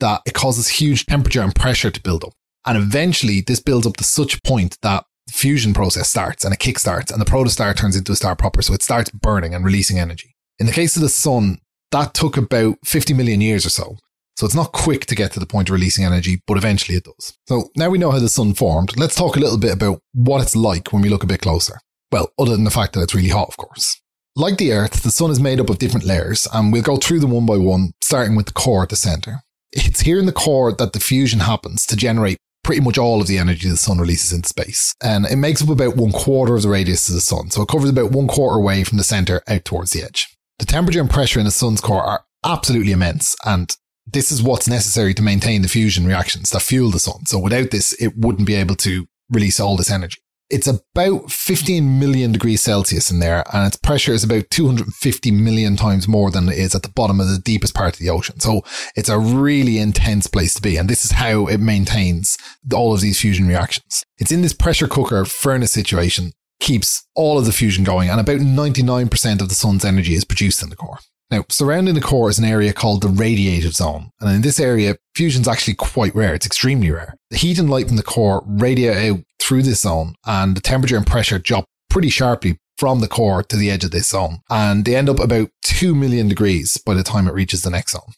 that 0.00 0.22
it 0.26 0.34
causes 0.34 0.68
huge 0.68 1.06
temperature 1.06 1.42
and 1.42 1.54
pressure 1.54 1.90
to 1.90 2.02
build 2.02 2.24
up. 2.24 2.32
And 2.66 2.78
eventually 2.78 3.42
this 3.42 3.60
builds 3.60 3.86
up 3.86 3.96
to 3.98 4.04
such 4.04 4.34
a 4.34 4.40
point 4.42 4.78
that 4.82 5.04
fusion 5.34 5.74
process 5.74 6.08
starts 6.08 6.44
and 6.44 6.54
it 6.54 6.60
kickstarts 6.60 7.10
and 7.10 7.20
the 7.20 7.26
protostar 7.26 7.76
turns 7.76 7.96
into 7.96 8.12
a 8.12 8.16
star 8.16 8.36
proper. 8.36 8.62
So 8.62 8.72
it 8.72 8.82
starts 8.82 9.10
burning 9.10 9.54
and 9.54 9.64
releasing 9.64 9.98
energy. 9.98 10.34
In 10.58 10.66
the 10.66 10.72
case 10.72 10.96
of 10.96 11.02
the 11.02 11.08
sun, 11.08 11.58
that 11.90 12.14
took 12.14 12.36
about 12.36 12.76
50 12.84 13.14
million 13.14 13.40
years 13.40 13.66
or 13.66 13.70
so. 13.70 13.96
So 14.36 14.46
it's 14.46 14.54
not 14.54 14.72
quick 14.72 15.06
to 15.06 15.14
get 15.14 15.32
to 15.32 15.40
the 15.40 15.46
point 15.46 15.68
of 15.68 15.74
releasing 15.74 16.04
energy, 16.04 16.40
but 16.46 16.56
eventually 16.56 16.96
it 16.96 17.04
does. 17.04 17.36
So 17.46 17.70
now 17.76 17.90
we 17.90 17.98
know 17.98 18.10
how 18.10 18.18
the 18.18 18.28
sun 18.28 18.54
formed. 18.54 18.96
Let's 18.96 19.14
talk 19.14 19.36
a 19.36 19.40
little 19.40 19.58
bit 19.58 19.74
about 19.74 20.00
what 20.12 20.42
it's 20.42 20.56
like 20.56 20.92
when 20.92 21.02
we 21.02 21.08
look 21.08 21.22
a 21.22 21.28
bit 21.28 21.42
closer. 21.42 21.78
Well, 22.10 22.30
other 22.38 22.52
than 22.52 22.64
the 22.64 22.70
fact 22.70 22.94
that 22.94 23.02
it's 23.02 23.14
really 23.14 23.28
hot, 23.28 23.48
of 23.48 23.56
course. 23.56 24.00
Like 24.36 24.56
the 24.56 24.72
Earth, 24.72 25.02
the 25.02 25.10
sun 25.10 25.30
is 25.30 25.38
made 25.40 25.60
up 25.60 25.70
of 25.70 25.78
different 25.78 26.06
layers, 26.06 26.48
and 26.52 26.72
we'll 26.72 26.82
go 26.82 26.96
through 26.96 27.20
them 27.20 27.30
one 27.30 27.46
by 27.46 27.56
one, 27.56 27.92
starting 28.02 28.34
with 28.34 28.46
the 28.46 28.52
core 28.52 28.82
at 28.82 28.88
the 28.88 28.96
center. 28.96 29.42
It's 29.72 30.00
here 30.00 30.18
in 30.18 30.26
the 30.26 30.32
core 30.32 30.72
that 30.72 30.92
the 30.92 31.00
fusion 31.00 31.40
happens 31.40 31.86
to 31.86 31.96
generate 31.96 32.38
pretty 32.64 32.80
much 32.80 32.98
all 32.98 33.20
of 33.20 33.28
the 33.28 33.38
energy 33.38 33.68
the 33.68 33.76
sun 33.76 33.98
releases 33.98 34.32
into 34.32 34.48
space. 34.48 34.94
And 35.02 35.26
it 35.26 35.36
makes 35.36 35.62
up 35.62 35.68
about 35.68 35.96
one 35.96 36.10
quarter 36.10 36.56
of 36.56 36.62
the 36.62 36.68
radius 36.68 37.08
of 37.08 37.14
the 37.14 37.20
sun. 37.20 37.50
So 37.50 37.62
it 37.62 37.68
covers 37.68 37.90
about 37.90 38.10
one 38.10 38.26
quarter 38.26 38.56
away 38.56 38.82
from 38.82 38.98
the 38.98 39.04
center 39.04 39.42
out 39.46 39.64
towards 39.64 39.92
the 39.92 40.02
edge. 40.02 40.36
The 40.58 40.66
temperature 40.66 41.00
and 41.00 41.10
pressure 41.10 41.38
in 41.38 41.44
the 41.44 41.52
sun's 41.52 41.80
core 41.80 42.02
are 42.02 42.24
absolutely 42.44 42.92
immense. 42.92 43.36
And 43.44 43.74
this 44.06 44.32
is 44.32 44.42
what's 44.42 44.68
necessary 44.68 45.14
to 45.14 45.22
maintain 45.22 45.62
the 45.62 45.68
fusion 45.68 46.06
reactions 46.06 46.50
that 46.50 46.62
fuel 46.62 46.90
the 46.90 46.98
sun. 46.98 47.26
So 47.26 47.38
without 47.38 47.70
this, 47.70 47.92
it 48.00 48.16
wouldn't 48.16 48.46
be 48.46 48.54
able 48.54 48.76
to 48.76 49.06
release 49.30 49.60
all 49.60 49.76
this 49.76 49.90
energy. 49.90 50.18
It's 50.50 50.66
about 50.66 51.30
15 51.30 51.98
million 51.98 52.32
degrees 52.32 52.60
Celsius 52.60 53.10
in 53.10 53.18
there, 53.18 53.44
and 53.52 53.66
its 53.66 53.76
pressure 53.76 54.12
is 54.12 54.22
about 54.22 54.50
250 54.50 55.30
million 55.30 55.76
times 55.76 56.06
more 56.06 56.30
than 56.30 56.48
it 56.48 56.58
is 56.58 56.74
at 56.74 56.82
the 56.82 56.92
bottom 56.94 57.18
of 57.18 57.28
the 57.28 57.38
deepest 57.38 57.74
part 57.74 57.94
of 57.94 57.98
the 57.98 58.10
ocean. 58.10 58.40
So 58.40 58.62
it's 58.94 59.08
a 59.08 59.18
really 59.18 59.78
intense 59.78 60.26
place 60.26 60.54
to 60.54 60.62
be. 60.62 60.76
And 60.76 60.88
this 60.88 61.04
is 61.04 61.12
how 61.12 61.46
it 61.46 61.60
maintains 61.60 62.36
all 62.72 62.92
of 62.92 63.00
these 63.00 63.20
fusion 63.20 63.48
reactions. 63.48 64.04
It's 64.18 64.32
in 64.32 64.42
this 64.42 64.52
pressure 64.52 64.86
cooker 64.86 65.24
furnace 65.24 65.72
situation, 65.72 66.32
keeps 66.60 67.06
all 67.14 67.38
of 67.38 67.46
the 67.46 67.52
fusion 67.52 67.82
going, 67.82 68.10
and 68.10 68.20
about 68.20 68.40
99% 68.40 69.40
of 69.40 69.48
the 69.48 69.54
sun's 69.54 69.84
energy 69.84 70.14
is 70.14 70.24
produced 70.24 70.62
in 70.62 70.68
the 70.68 70.76
core. 70.76 70.98
Now, 71.30 71.44
surrounding 71.48 71.94
the 71.94 72.00
core 72.00 72.30
is 72.30 72.38
an 72.38 72.44
area 72.44 72.72
called 72.72 73.02
the 73.02 73.08
radiative 73.08 73.74
zone. 73.74 74.10
And 74.20 74.30
in 74.36 74.42
this 74.42 74.60
area, 74.60 74.96
fusion's 75.14 75.48
actually 75.48 75.74
quite 75.74 76.14
rare. 76.14 76.34
It's 76.34 76.46
extremely 76.46 76.90
rare. 76.90 77.14
The 77.30 77.36
heat 77.36 77.58
and 77.58 77.70
light 77.70 77.88
from 77.88 77.96
the 77.96 78.02
core 78.02 78.42
radiate 78.46 79.10
out 79.10 79.20
through 79.40 79.62
this 79.62 79.80
zone 79.80 80.14
and 80.26 80.56
the 80.56 80.60
temperature 80.60 80.96
and 80.96 81.06
pressure 81.06 81.38
drop 81.38 81.64
pretty 81.90 82.10
sharply 82.10 82.58
from 82.78 83.00
the 83.00 83.08
core 83.08 83.42
to 83.42 83.56
the 83.56 83.70
edge 83.70 83.84
of 83.84 83.90
this 83.90 84.08
zone. 84.08 84.38
And 84.50 84.84
they 84.84 84.96
end 84.96 85.08
up 85.08 85.20
about 85.20 85.50
2 85.64 85.94
million 85.94 86.28
degrees 86.28 86.76
by 86.76 86.94
the 86.94 87.02
time 87.02 87.26
it 87.26 87.34
reaches 87.34 87.62
the 87.62 87.70
next 87.70 87.92
zone, 87.92 88.12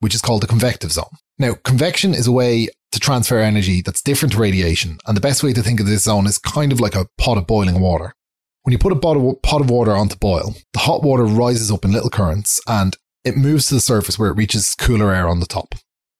which 0.00 0.14
is 0.14 0.22
called 0.22 0.42
the 0.42 0.46
convective 0.46 0.92
zone. 0.92 1.16
Now, 1.38 1.54
convection 1.64 2.14
is 2.14 2.26
a 2.26 2.32
way 2.32 2.68
to 2.92 3.00
transfer 3.00 3.38
energy 3.38 3.82
that's 3.82 4.02
different 4.02 4.32
to 4.32 4.38
radiation. 4.38 4.98
And 5.06 5.16
the 5.16 5.20
best 5.20 5.42
way 5.42 5.52
to 5.54 5.62
think 5.62 5.80
of 5.80 5.86
this 5.86 6.04
zone 6.04 6.26
is 6.26 6.38
kind 6.38 6.72
of 6.72 6.80
like 6.80 6.94
a 6.94 7.06
pot 7.18 7.38
of 7.38 7.46
boiling 7.46 7.80
water. 7.80 8.14
When 8.62 8.72
you 8.72 8.78
put 8.78 8.92
a 8.92 8.96
pot 8.96 9.16
of, 9.16 9.70
water 9.70 9.92
onto 9.92 10.16
boil, 10.16 10.54
the 10.72 10.80
hot 10.80 11.02
water 11.02 11.24
rises 11.24 11.70
up 11.72 11.84
in 11.84 11.92
little 11.92 12.10
currents 12.10 12.60
and 12.68 12.96
it 13.24 13.36
moves 13.36 13.68
to 13.68 13.74
the 13.74 13.80
surface 13.80 14.18
where 14.18 14.30
it 14.30 14.36
reaches 14.36 14.74
cooler 14.74 15.12
air 15.12 15.28
on 15.28 15.40
the 15.40 15.46
top. 15.46 15.74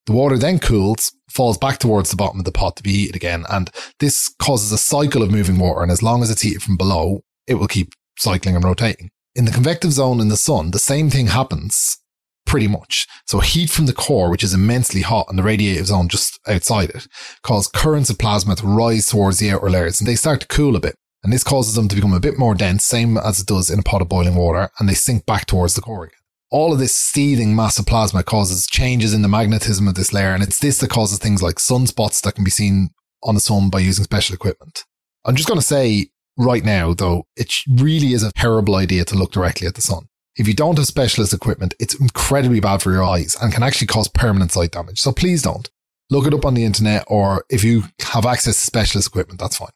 The 0.05 0.11
water 0.11 0.37
then 0.37 0.59
cools, 0.59 1.13
falls 1.29 1.57
back 1.57 1.79
towards 1.79 2.09
the 2.09 2.17
bottom 2.17 2.39
of 2.39 2.45
the 2.45 2.51
pot 2.51 2.75
to 2.75 2.83
be 2.83 2.91
heated 2.91 3.15
again, 3.15 3.45
and 3.49 3.71
this 3.99 4.29
causes 4.39 4.71
a 4.73 4.77
cycle 4.77 5.23
of 5.23 5.31
moving 5.31 5.57
water. 5.57 5.81
And 5.81 5.91
as 5.91 6.03
long 6.03 6.21
as 6.21 6.29
it's 6.29 6.41
heated 6.41 6.61
from 6.61 6.75
below, 6.75 7.21
it 7.47 7.55
will 7.55 7.67
keep 7.67 7.93
cycling 8.19 8.55
and 8.55 8.65
rotating. 8.65 9.09
In 9.35 9.45
the 9.45 9.51
convective 9.51 9.93
zone 9.93 10.19
in 10.19 10.27
the 10.27 10.37
sun, 10.37 10.71
the 10.71 10.79
same 10.79 11.09
thing 11.09 11.27
happens 11.27 11.97
pretty 12.45 12.67
much. 12.67 13.07
So 13.25 13.39
heat 13.39 13.69
from 13.69 13.85
the 13.85 13.93
core, 13.93 14.29
which 14.29 14.43
is 14.43 14.53
immensely 14.53 15.01
hot, 15.01 15.27
and 15.29 15.39
the 15.39 15.43
radiative 15.43 15.85
zone 15.85 16.09
just 16.09 16.37
outside 16.47 16.89
it, 16.89 17.07
cause 17.41 17.67
currents 17.67 18.09
of 18.09 18.19
plasma 18.19 18.57
to 18.57 18.67
rise 18.67 19.07
towards 19.07 19.39
the 19.39 19.51
outer 19.51 19.69
layers, 19.69 20.01
and 20.01 20.07
they 20.07 20.15
start 20.15 20.41
to 20.41 20.47
cool 20.47 20.75
a 20.75 20.81
bit. 20.81 20.95
And 21.23 21.31
this 21.31 21.43
causes 21.43 21.75
them 21.75 21.87
to 21.87 21.95
become 21.95 22.13
a 22.13 22.19
bit 22.19 22.37
more 22.37 22.53
dense, 22.53 22.83
same 22.83 23.17
as 23.17 23.39
it 23.39 23.47
does 23.47 23.69
in 23.69 23.79
a 23.79 23.83
pot 23.83 24.01
of 24.01 24.09
boiling 24.09 24.35
water, 24.35 24.69
and 24.77 24.89
they 24.89 24.93
sink 24.93 25.25
back 25.25 25.45
towards 25.45 25.75
the 25.75 25.81
core 25.81 26.05
again. 26.05 26.19
All 26.51 26.73
of 26.73 26.79
this 26.79 26.93
seething 26.93 27.55
mass 27.55 27.79
of 27.79 27.85
plasma 27.85 28.23
causes 28.23 28.67
changes 28.67 29.13
in 29.13 29.21
the 29.21 29.27
magnetism 29.27 29.87
of 29.87 29.95
this 29.95 30.13
layer, 30.13 30.33
and 30.33 30.43
it's 30.43 30.59
this 30.59 30.79
that 30.79 30.89
causes 30.89 31.17
things 31.17 31.41
like 31.41 31.55
sunspots 31.55 32.21
that 32.21 32.35
can 32.35 32.43
be 32.43 32.51
seen 32.51 32.89
on 33.23 33.35
the 33.35 33.41
sun 33.41 33.69
by 33.69 33.79
using 33.79 34.03
special 34.03 34.35
equipment. 34.35 34.83
I'm 35.25 35.35
just 35.35 35.47
going 35.47 35.59
to 35.59 35.65
say 35.65 36.09
right 36.37 36.63
now, 36.63 36.93
though, 36.93 37.25
it 37.35 37.53
really 37.69 38.13
is 38.13 38.23
a 38.23 38.31
terrible 38.33 38.75
idea 38.75 39.05
to 39.05 39.15
look 39.15 39.31
directly 39.31 39.65
at 39.65 39.75
the 39.75 39.81
sun. 39.81 40.09
If 40.35 40.47
you 40.47 40.53
don't 40.53 40.77
have 40.77 40.87
specialist 40.87 41.33
equipment, 41.33 41.75
it's 41.79 41.95
incredibly 41.95 42.59
bad 42.59 42.81
for 42.81 42.91
your 42.91 43.03
eyes 43.03 43.37
and 43.41 43.53
can 43.53 43.63
actually 43.63 43.87
cause 43.87 44.07
permanent 44.07 44.51
sight 44.51 44.71
damage. 44.71 44.99
So 44.99 45.11
please 45.11 45.41
don't. 45.43 45.69
Look 46.09 46.27
it 46.27 46.33
up 46.33 46.45
on 46.45 46.53
the 46.53 46.65
internet, 46.65 47.05
or 47.07 47.45
if 47.49 47.63
you 47.63 47.85
have 48.01 48.25
access 48.25 48.55
to 48.57 48.65
specialist 48.65 49.07
equipment, 49.07 49.39
that's 49.39 49.57
fine. 49.57 49.69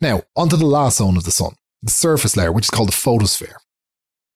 Now, 0.00 0.22
onto 0.34 0.56
the 0.56 0.66
last 0.66 0.98
zone 0.98 1.16
of 1.16 1.24
the 1.24 1.30
sun, 1.30 1.56
the 1.82 1.90
surface 1.90 2.36
layer, 2.36 2.52
which 2.52 2.66
is 2.66 2.70
called 2.70 2.88
the 2.88 2.92
photosphere. 2.92 3.56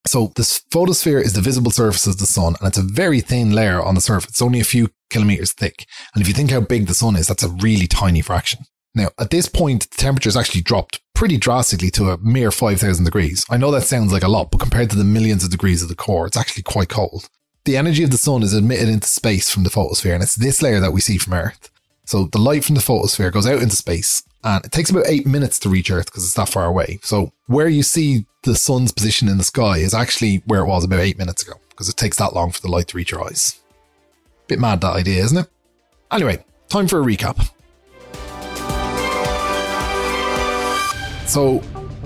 So 0.06 0.32
this 0.36 0.58
photosphere 0.70 1.18
is 1.18 1.32
the 1.32 1.40
visible 1.40 1.70
surface 1.70 2.06
of 2.06 2.18
the 2.18 2.26
sun, 2.26 2.56
and 2.60 2.68
it's 2.68 2.76
a 2.76 2.82
very 2.82 3.20
thin 3.20 3.52
layer 3.52 3.82
on 3.82 3.94
the 3.94 4.02
surface. 4.02 4.30
It's 4.30 4.42
only 4.42 4.60
a 4.60 4.64
few 4.64 4.90
kilometers 5.08 5.52
thick. 5.52 5.86
And 6.14 6.20
if 6.20 6.28
you 6.28 6.34
think 6.34 6.50
how 6.50 6.60
big 6.60 6.86
the 6.86 6.94
sun 6.94 7.16
is, 7.16 7.26
that's 7.26 7.42
a 7.42 7.48
really 7.48 7.86
tiny 7.86 8.20
fraction. 8.20 8.60
Now, 8.94 9.08
at 9.18 9.30
this 9.30 9.48
point, 9.48 9.88
the 9.90 9.96
temperature 9.96 10.28
has 10.28 10.36
actually 10.36 10.60
dropped 10.60 11.00
pretty 11.14 11.38
drastically 11.38 11.90
to 11.92 12.10
a 12.10 12.18
mere 12.18 12.50
5,000 12.50 13.04
degrees. 13.04 13.46
I 13.48 13.56
know 13.56 13.70
that 13.70 13.82
sounds 13.82 14.12
like 14.12 14.22
a 14.22 14.28
lot, 14.28 14.50
but 14.50 14.60
compared 14.60 14.90
to 14.90 14.96
the 14.96 15.04
millions 15.04 15.42
of 15.42 15.50
degrees 15.50 15.82
of 15.82 15.88
the 15.88 15.96
core, 15.96 16.26
it's 16.26 16.36
actually 16.36 16.64
quite 16.64 16.90
cold. 16.90 17.28
The 17.64 17.78
energy 17.78 18.04
of 18.04 18.10
the 18.10 18.18
sun 18.18 18.42
is 18.42 18.52
emitted 18.52 18.90
into 18.90 19.08
space 19.08 19.50
from 19.50 19.64
the 19.64 19.70
photosphere, 19.70 20.12
and 20.12 20.22
it's 20.22 20.34
this 20.34 20.60
layer 20.60 20.80
that 20.80 20.92
we 20.92 21.00
see 21.00 21.16
from 21.16 21.32
Earth. 21.32 21.70
So 22.04 22.24
the 22.24 22.38
light 22.38 22.64
from 22.64 22.74
the 22.74 22.82
photosphere 22.82 23.30
goes 23.30 23.46
out 23.46 23.62
into 23.62 23.74
space 23.74 24.22
and 24.44 24.64
it 24.64 24.72
takes 24.72 24.90
about 24.90 25.06
eight 25.08 25.26
minutes 25.26 25.58
to 25.60 25.70
reach 25.70 25.90
Earth 25.90 26.04
because 26.06 26.24
it's 26.24 26.34
that 26.34 26.50
far 26.50 26.66
away. 26.66 26.98
So 27.02 27.32
where 27.46 27.68
you 27.68 27.82
see 27.82 28.26
the 28.42 28.54
sun's 28.54 28.92
position 28.92 29.26
in 29.26 29.38
the 29.38 29.44
sky 29.44 29.78
is 29.78 29.94
actually 29.94 30.42
where 30.46 30.60
it 30.60 30.66
was 30.66 30.84
about 30.84 31.00
eight 31.00 31.18
minutes 31.18 31.42
ago 31.42 31.54
because 31.70 31.88
it 31.88 31.96
takes 31.96 32.18
that 32.18 32.34
long 32.34 32.52
for 32.52 32.60
the 32.60 32.68
light 32.68 32.88
to 32.88 32.96
reach 32.96 33.10
your 33.10 33.24
eyes. 33.24 33.58
Bit 34.46 34.60
mad 34.60 34.82
that 34.82 34.94
idea, 34.94 35.24
isn't 35.24 35.38
it? 35.38 35.48
Anyway, 36.12 36.44
time 36.68 36.86
for 36.86 37.00
a 37.00 37.04
recap. 37.04 37.50
So 41.26 41.58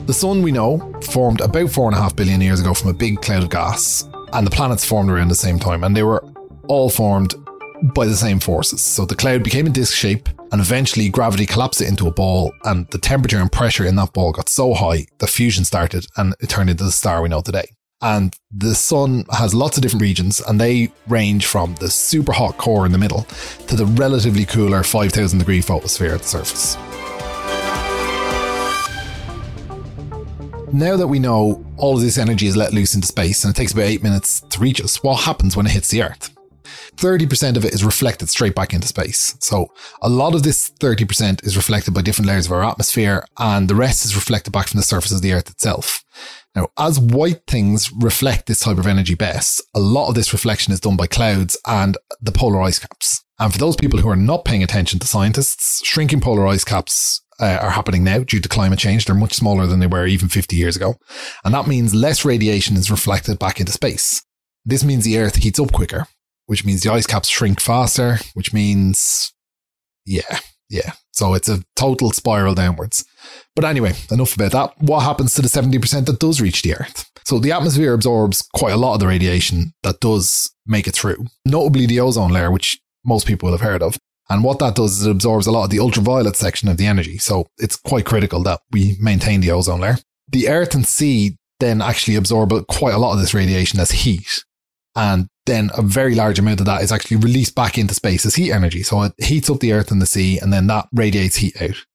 the 0.06 0.14
sun 0.14 0.42
we 0.42 0.52
know 0.52 0.78
formed 1.02 1.40
about 1.40 1.70
four 1.70 1.88
and 1.88 1.96
a 1.96 2.00
half 2.00 2.14
billion 2.14 2.40
years 2.40 2.60
ago 2.60 2.72
from 2.72 2.90
a 2.90 2.94
big 2.94 3.20
cloud 3.20 3.42
of 3.42 3.50
gas, 3.50 4.08
and 4.32 4.46
the 4.46 4.50
planets 4.50 4.84
formed 4.84 5.10
around 5.10 5.28
the 5.28 5.34
same 5.34 5.58
time, 5.58 5.82
and 5.82 5.96
they 5.96 6.04
were 6.04 6.24
all 6.68 6.88
formed 6.88 7.34
by 7.82 8.06
the 8.06 8.14
same 8.14 8.38
forces. 8.38 8.80
So 8.80 9.04
the 9.04 9.16
cloud 9.16 9.42
became 9.42 9.66
a 9.66 9.70
disc 9.70 9.92
shape 9.92 10.28
and 10.52 10.60
eventually 10.60 11.08
gravity 11.08 11.46
collapsed 11.46 11.80
it 11.80 11.88
into 11.88 12.06
a 12.06 12.12
ball 12.12 12.52
and 12.64 12.86
the 12.90 12.98
temperature 12.98 13.38
and 13.38 13.52
pressure 13.52 13.84
in 13.84 13.96
that 13.96 14.12
ball 14.12 14.32
got 14.32 14.48
so 14.48 14.74
high 14.74 15.06
that 15.18 15.28
fusion 15.28 15.64
started 15.64 16.06
and 16.16 16.34
it 16.40 16.48
turned 16.48 16.70
into 16.70 16.84
the 16.84 16.92
star 16.92 17.22
we 17.22 17.28
know 17.28 17.40
today. 17.40 17.66
And 18.00 18.34
the 18.52 18.74
sun 18.74 19.24
has 19.32 19.54
lots 19.54 19.76
of 19.76 19.82
different 19.82 20.02
regions 20.02 20.40
and 20.40 20.60
they 20.60 20.92
range 21.08 21.46
from 21.46 21.74
the 21.76 21.90
super 21.90 22.32
hot 22.32 22.56
core 22.56 22.86
in 22.86 22.92
the 22.92 22.98
middle 22.98 23.22
to 23.66 23.76
the 23.76 23.86
relatively 23.86 24.44
cooler 24.44 24.82
5000 24.82 25.38
degree 25.38 25.60
photosphere 25.60 26.14
at 26.14 26.22
the 26.22 26.28
surface. 26.28 26.76
Now 30.72 30.96
that 30.96 31.08
we 31.08 31.18
know 31.18 31.64
all 31.76 31.96
of 31.96 32.02
this 32.02 32.18
energy 32.18 32.46
is 32.46 32.56
let 32.56 32.72
loose 32.72 32.94
into 32.94 33.06
space 33.06 33.42
and 33.42 33.52
it 33.52 33.56
takes 33.56 33.72
about 33.72 33.86
eight 33.86 34.02
minutes 34.02 34.42
to 34.42 34.60
reach 34.60 34.80
us, 34.80 35.02
what 35.02 35.22
happens 35.22 35.56
when 35.56 35.66
it 35.66 35.72
hits 35.72 35.88
the 35.88 36.02
Earth? 36.02 36.37
30% 36.98 37.56
of 37.56 37.64
it 37.64 37.72
is 37.72 37.84
reflected 37.84 38.28
straight 38.28 38.54
back 38.54 38.74
into 38.74 38.88
space. 38.88 39.36
So 39.40 39.72
a 40.02 40.08
lot 40.08 40.34
of 40.34 40.42
this 40.42 40.70
30% 40.80 41.44
is 41.44 41.56
reflected 41.56 41.94
by 41.94 42.02
different 42.02 42.28
layers 42.28 42.46
of 42.46 42.52
our 42.52 42.64
atmosphere 42.64 43.24
and 43.38 43.68
the 43.68 43.74
rest 43.74 44.04
is 44.04 44.16
reflected 44.16 44.52
back 44.52 44.68
from 44.68 44.78
the 44.78 44.84
surface 44.84 45.12
of 45.12 45.22
the 45.22 45.32
earth 45.32 45.48
itself. 45.48 46.04
Now, 46.54 46.68
as 46.76 46.98
white 46.98 47.42
things 47.46 47.92
reflect 47.92 48.46
this 48.46 48.60
type 48.60 48.78
of 48.78 48.86
energy 48.86 49.14
best, 49.14 49.62
a 49.74 49.80
lot 49.80 50.08
of 50.08 50.16
this 50.16 50.32
reflection 50.32 50.72
is 50.72 50.80
done 50.80 50.96
by 50.96 51.06
clouds 51.06 51.56
and 51.66 51.96
the 52.20 52.32
polar 52.32 52.60
ice 52.62 52.80
caps. 52.80 53.24
And 53.38 53.52
for 53.52 53.58
those 53.58 53.76
people 53.76 54.00
who 54.00 54.08
are 54.08 54.16
not 54.16 54.44
paying 54.44 54.64
attention 54.64 54.98
to 54.98 55.06
scientists, 55.06 55.86
shrinking 55.86 56.20
polar 56.20 56.48
ice 56.48 56.64
caps 56.64 57.22
uh, 57.40 57.58
are 57.62 57.70
happening 57.70 58.02
now 58.02 58.24
due 58.24 58.40
to 58.40 58.48
climate 58.48 58.80
change. 58.80 59.04
They're 59.04 59.14
much 59.14 59.34
smaller 59.34 59.66
than 59.66 59.78
they 59.78 59.86
were 59.86 60.06
even 60.06 60.28
50 60.28 60.56
years 60.56 60.74
ago. 60.74 60.96
And 61.44 61.54
that 61.54 61.68
means 61.68 61.94
less 61.94 62.24
radiation 62.24 62.76
is 62.76 62.90
reflected 62.90 63.38
back 63.38 63.60
into 63.60 63.70
space. 63.70 64.24
This 64.64 64.82
means 64.82 65.04
the 65.04 65.18
Earth 65.18 65.36
heats 65.36 65.60
up 65.60 65.72
quicker, 65.72 66.08
which 66.48 66.64
means 66.64 66.82
the 66.82 66.90
ice 66.90 67.06
caps 67.06 67.28
shrink 67.28 67.60
faster, 67.60 68.16
which 68.32 68.54
means, 68.54 69.32
yeah, 70.06 70.40
yeah. 70.70 70.92
So 71.12 71.34
it's 71.34 71.48
a 71.48 71.62
total 71.76 72.10
spiral 72.12 72.54
downwards. 72.54 73.04
But 73.54 73.66
anyway, 73.66 73.92
enough 74.10 74.34
about 74.34 74.52
that. 74.52 74.82
What 74.82 75.00
happens 75.00 75.34
to 75.34 75.42
the 75.42 75.48
70% 75.48 76.06
that 76.06 76.18
does 76.18 76.40
reach 76.40 76.62
the 76.62 76.74
Earth? 76.74 77.10
So 77.26 77.38
the 77.38 77.52
atmosphere 77.52 77.92
absorbs 77.92 78.48
quite 78.54 78.72
a 78.72 78.78
lot 78.78 78.94
of 78.94 79.00
the 79.00 79.06
radiation 79.06 79.74
that 79.82 80.00
does 80.00 80.50
make 80.66 80.86
it 80.86 80.94
through, 80.94 81.26
notably 81.44 81.84
the 81.84 82.00
ozone 82.00 82.30
layer, 82.30 82.50
which 82.50 82.78
most 83.04 83.26
people 83.26 83.48
will 83.48 83.58
have 83.58 83.68
heard 83.68 83.82
of. 83.82 83.98
And 84.30 84.42
what 84.42 84.58
that 84.60 84.74
does 84.74 85.00
is 85.00 85.06
it 85.06 85.10
absorbs 85.10 85.46
a 85.46 85.52
lot 85.52 85.64
of 85.64 85.70
the 85.70 85.80
ultraviolet 85.80 86.36
section 86.36 86.70
of 86.70 86.78
the 86.78 86.86
energy. 86.86 87.18
So 87.18 87.46
it's 87.58 87.76
quite 87.76 88.06
critical 88.06 88.42
that 88.44 88.60
we 88.70 88.96
maintain 89.00 89.42
the 89.42 89.50
ozone 89.50 89.80
layer. 89.80 89.98
The 90.28 90.48
earth 90.48 90.74
and 90.74 90.86
sea 90.86 91.36
then 91.60 91.82
actually 91.82 92.16
absorb 92.16 92.52
quite 92.68 92.94
a 92.94 92.98
lot 92.98 93.12
of 93.12 93.20
this 93.20 93.34
radiation 93.34 93.80
as 93.80 93.90
heat. 93.90 94.44
And 94.98 95.28
then 95.46 95.70
a 95.74 95.82
very 95.82 96.16
large 96.16 96.40
amount 96.40 96.58
of 96.58 96.66
that 96.66 96.82
is 96.82 96.90
actually 96.90 97.18
released 97.18 97.54
back 97.54 97.78
into 97.78 97.94
space 97.94 98.26
as 98.26 98.34
heat 98.34 98.52
energy. 98.52 98.82
So 98.82 99.04
it 99.04 99.12
heats 99.18 99.48
up 99.48 99.60
the 99.60 99.72
earth 99.72 99.92
and 99.92 100.02
the 100.02 100.06
sea, 100.06 100.38
and 100.38 100.52
then 100.52 100.66
that 100.66 100.88
radiates 100.92 101.36
heat 101.36 101.62
out. 101.62 101.86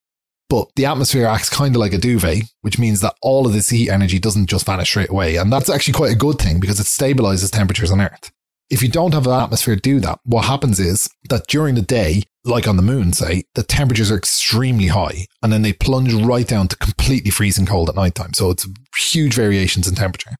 But 0.50 0.70
the 0.78 0.86
atmosphere 0.86 1.28
acts 1.28 1.50
kind 1.50 1.76
of 1.76 1.82
like 1.82 1.94
a 1.94 1.98
duvet, 1.98 2.44
which 2.62 2.80
means 2.80 3.02
that 3.02 3.16
all 3.22 3.46
of 3.46 3.52
this 3.52 3.70
heat 3.70 3.90
energy 3.90 4.20
doesn't 4.20 4.48
just 4.48 4.66
vanish 4.66 4.90
straight 4.90 5.10
away. 5.10 5.36
And 5.36 5.52
that's 5.52 5.70
actually 5.70 5.96
quite 5.96 6.14
a 6.14 6.18
good 6.18 6.40
thing 6.40 6.62
because 6.62 6.80
it 6.80 6.86
stabilizes 6.86 7.52
temperatures 7.52 7.92
on 7.92 8.00
Earth. 8.00 8.32
If 8.70 8.82
you 8.82 8.88
don't 8.88 9.14
have 9.14 9.28
an 9.28 9.34
atmosphere 9.34 9.76
do 9.76 10.00
that, 10.00 10.20
what 10.24 10.46
happens 10.46 10.80
is 10.80 11.10
that 11.30 11.48
during 11.48 11.76
the 11.76 11.82
day, 11.82 12.24
like 12.46 12.68
on 12.68 12.78
the 12.78 12.82
moon, 12.84 13.12
say, 13.12 13.44
the 13.56 13.64
temperatures 13.64 14.12
are 14.12 14.18
extremely 14.18 14.88
high 14.88 15.26
and 15.42 15.52
then 15.52 15.62
they 15.62 15.74
plunge 15.74 16.14
right 16.14 16.48
down 16.48 16.70
to 16.70 16.78
completely 16.78 17.32
freezing 17.32 17.66
cold 17.66 17.90
at 17.90 17.96
nighttime. 17.96 18.34
So 18.34 18.50
it's 18.50 18.66
huge 19.12 19.34
variations 19.34 19.88
in 19.88 19.96
temperature. 19.96 20.32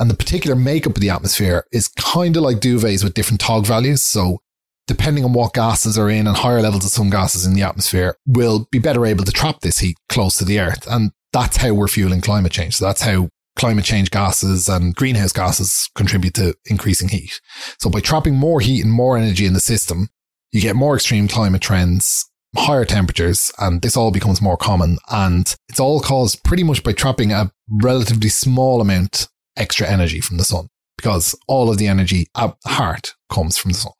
And 0.00 0.10
the 0.10 0.16
particular 0.16 0.56
makeup 0.56 0.96
of 0.96 1.00
the 1.00 1.10
atmosphere 1.10 1.64
is 1.70 1.88
kind 1.88 2.36
of 2.36 2.42
like 2.42 2.56
duvets 2.56 3.04
with 3.04 3.14
different 3.14 3.40
tog 3.40 3.66
values. 3.66 4.02
So 4.02 4.38
depending 4.86 5.24
on 5.24 5.32
what 5.32 5.54
gases 5.54 5.96
are 5.96 6.10
in 6.10 6.26
and 6.26 6.36
higher 6.36 6.62
levels 6.62 6.84
of 6.84 6.90
some 6.90 7.10
gases 7.10 7.46
in 7.46 7.54
the 7.54 7.62
atmosphere 7.62 8.16
we'll 8.26 8.66
be 8.72 8.80
better 8.80 9.06
able 9.06 9.24
to 9.24 9.30
trap 9.30 9.60
this 9.60 9.78
heat 9.78 9.96
close 10.08 10.36
to 10.38 10.44
the 10.44 10.58
earth. 10.58 10.84
And 10.90 11.12
that's 11.32 11.58
how 11.58 11.74
we're 11.74 11.86
fueling 11.86 12.20
climate 12.20 12.50
change. 12.50 12.76
So 12.76 12.86
that's 12.86 13.02
how 13.02 13.28
climate 13.54 13.84
change 13.84 14.10
gases 14.10 14.68
and 14.68 14.94
greenhouse 14.94 15.32
gases 15.32 15.88
contribute 15.94 16.34
to 16.34 16.54
increasing 16.64 17.08
heat. 17.08 17.40
So 17.78 17.88
by 17.88 18.00
trapping 18.00 18.34
more 18.34 18.60
heat 18.60 18.82
and 18.82 18.92
more 18.92 19.16
energy 19.16 19.46
in 19.46 19.52
the 19.52 19.60
system, 19.60 20.08
you 20.50 20.60
get 20.60 20.74
more 20.74 20.96
extreme 20.96 21.28
climate 21.28 21.62
trends 21.62 22.26
higher 22.56 22.84
temperatures, 22.84 23.52
and 23.58 23.82
this 23.82 23.96
all 23.96 24.10
becomes 24.10 24.42
more 24.42 24.56
common. 24.56 24.98
And 25.10 25.54
it's 25.68 25.80
all 25.80 26.00
caused 26.00 26.42
pretty 26.44 26.62
much 26.62 26.82
by 26.82 26.92
trapping 26.92 27.32
a 27.32 27.52
relatively 27.82 28.28
small 28.28 28.80
amount 28.80 29.28
extra 29.60 29.88
energy 29.88 30.20
from 30.20 30.38
the 30.38 30.44
sun, 30.44 30.68
because 30.96 31.36
all 31.46 31.70
of 31.70 31.78
the 31.78 31.86
energy 31.86 32.26
at 32.36 32.56
heart 32.66 33.14
comes 33.28 33.58
from 33.58 33.72
the 33.72 33.78
sun. 33.78 33.92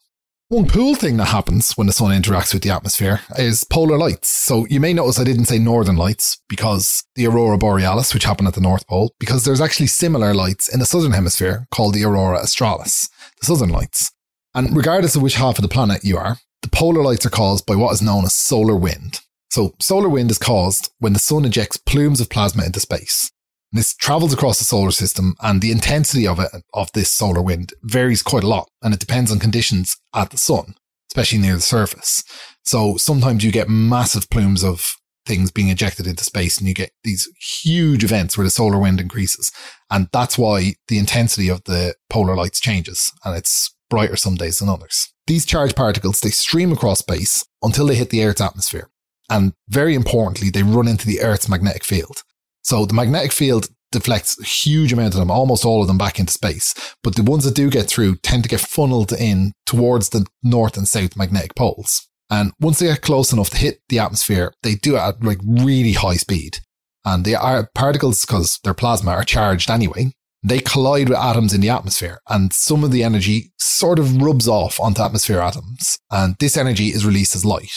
One 0.48 0.66
cool 0.66 0.96
thing 0.96 1.16
that 1.18 1.26
happens 1.26 1.74
when 1.74 1.86
the 1.86 1.92
sun 1.92 2.10
interacts 2.10 2.52
with 2.52 2.64
the 2.64 2.70
atmosphere 2.70 3.20
is 3.38 3.62
polar 3.62 3.96
lights. 3.96 4.28
So 4.28 4.66
you 4.66 4.80
may 4.80 4.92
notice 4.92 5.20
I 5.20 5.22
didn't 5.22 5.44
say 5.44 5.60
northern 5.60 5.94
lights 5.94 6.42
because 6.48 7.04
the 7.14 7.28
aurora 7.28 7.56
borealis, 7.56 8.12
which 8.12 8.24
happen 8.24 8.48
at 8.48 8.54
the 8.54 8.60
North 8.60 8.84
Pole, 8.88 9.14
because 9.20 9.44
there's 9.44 9.60
actually 9.60 9.86
similar 9.86 10.34
lights 10.34 10.68
in 10.68 10.80
the 10.80 10.86
southern 10.86 11.12
hemisphere 11.12 11.68
called 11.70 11.94
the 11.94 12.02
aurora 12.02 12.38
australis, 12.38 13.08
the 13.38 13.46
southern 13.46 13.68
lights. 13.68 14.10
And 14.52 14.76
regardless 14.76 15.14
of 15.14 15.22
which 15.22 15.36
half 15.36 15.56
of 15.56 15.62
the 15.62 15.68
planet 15.68 16.02
you 16.02 16.16
are, 16.16 16.38
the 16.62 16.68
polar 16.68 17.04
lights 17.04 17.24
are 17.24 17.30
caused 17.30 17.64
by 17.64 17.76
what 17.76 17.92
is 17.92 18.02
known 18.02 18.24
as 18.24 18.34
solar 18.34 18.74
wind. 18.74 19.20
So 19.50 19.74
solar 19.80 20.08
wind 20.08 20.32
is 20.32 20.38
caused 20.38 20.90
when 20.98 21.12
the 21.12 21.20
sun 21.20 21.44
ejects 21.44 21.76
plumes 21.76 22.20
of 22.20 22.28
plasma 22.28 22.64
into 22.64 22.80
space. 22.80 23.30
This 23.72 23.94
travels 23.94 24.32
across 24.32 24.58
the 24.58 24.64
solar 24.64 24.90
system 24.90 25.34
and 25.40 25.60
the 25.60 25.70
intensity 25.70 26.26
of 26.26 26.40
it, 26.40 26.50
of 26.74 26.90
this 26.92 27.12
solar 27.12 27.40
wind 27.40 27.72
varies 27.82 28.22
quite 28.22 28.42
a 28.42 28.48
lot 28.48 28.68
and 28.82 28.92
it 28.92 29.00
depends 29.00 29.30
on 29.30 29.38
conditions 29.38 29.96
at 30.14 30.30
the 30.30 30.38
sun, 30.38 30.74
especially 31.10 31.38
near 31.38 31.54
the 31.54 31.60
surface. 31.60 32.24
So 32.64 32.96
sometimes 32.96 33.44
you 33.44 33.52
get 33.52 33.68
massive 33.68 34.28
plumes 34.28 34.64
of 34.64 34.96
things 35.24 35.52
being 35.52 35.68
ejected 35.68 36.06
into 36.08 36.24
space 36.24 36.58
and 36.58 36.66
you 36.66 36.74
get 36.74 36.90
these 37.04 37.28
huge 37.62 38.02
events 38.02 38.36
where 38.36 38.44
the 38.44 38.50
solar 38.50 38.78
wind 38.78 39.00
increases. 39.00 39.52
And 39.88 40.08
that's 40.12 40.36
why 40.36 40.74
the 40.88 40.98
intensity 40.98 41.48
of 41.48 41.62
the 41.64 41.94
polar 42.08 42.34
lights 42.34 42.60
changes 42.60 43.12
and 43.24 43.36
it's 43.36 43.72
brighter 43.88 44.16
some 44.16 44.34
days 44.34 44.58
than 44.58 44.68
others. 44.68 45.12
These 45.28 45.46
charged 45.46 45.76
particles, 45.76 46.20
they 46.20 46.30
stream 46.30 46.72
across 46.72 47.00
space 47.00 47.44
until 47.62 47.86
they 47.86 47.94
hit 47.94 48.10
the 48.10 48.24
Earth's 48.24 48.40
atmosphere. 48.40 48.90
And 49.28 49.52
very 49.68 49.94
importantly, 49.94 50.50
they 50.50 50.64
run 50.64 50.88
into 50.88 51.06
the 51.06 51.20
Earth's 51.20 51.48
magnetic 51.48 51.84
field. 51.84 52.24
So 52.62 52.84
the 52.86 52.94
magnetic 52.94 53.32
field 53.32 53.68
deflects 53.92 54.38
a 54.38 54.44
huge 54.44 54.92
amount 54.92 55.14
of 55.14 55.20
them, 55.20 55.30
almost 55.30 55.64
all 55.64 55.82
of 55.82 55.88
them 55.88 55.98
back 55.98 56.18
into 56.20 56.32
space. 56.32 56.74
But 57.02 57.16
the 57.16 57.22
ones 57.22 57.44
that 57.44 57.54
do 57.54 57.70
get 57.70 57.86
through 57.86 58.16
tend 58.16 58.44
to 58.44 58.48
get 58.48 58.60
funneled 58.60 59.12
in 59.12 59.52
towards 59.66 60.10
the 60.10 60.26
north 60.42 60.76
and 60.76 60.86
south 60.86 61.16
magnetic 61.16 61.54
poles. 61.54 62.08
And 62.30 62.52
once 62.60 62.78
they 62.78 62.86
get 62.86 63.02
close 63.02 63.32
enough 63.32 63.50
to 63.50 63.56
hit 63.56 63.80
the 63.88 63.98
atmosphere, 63.98 64.52
they 64.62 64.76
do 64.76 64.96
it 64.96 65.00
at 65.00 65.24
like 65.24 65.40
really 65.44 65.94
high 65.94 66.14
speed. 66.14 66.58
And 67.04 67.24
the 67.24 67.68
particles, 67.74 68.24
because 68.24 68.60
their 68.62 68.74
plasma 68.74 69.12
are 69.12 69.24
charged 69.24 69.70
anyway, 69.70 70.12
they 70.42 70.60
collide 70.60 71.08
with 71.08 71.18
atoms 71.18 71.52
in 71.52 71.60
the 71.60 71.68
atmosphere 71.68 72.20
and 72.28 72.52
some 72.52 72.84
of 72.84 72.92
the 72.92 73.02
energy 73.02 73.52
sort 73.58 73.98
of 73.98 74.22
rubs 74.22 74.46
off 74.46 74.78
onto 74.78 75.02
atmosphere 75.02 75.40
atoms. 75.40 75.98
And 76.10 76.36
this 76.38 76.56
energy 76.56 76.88
is 76.88 77.04
released 77.04 77.34
as 77.34 77.44
light 77.44 77.72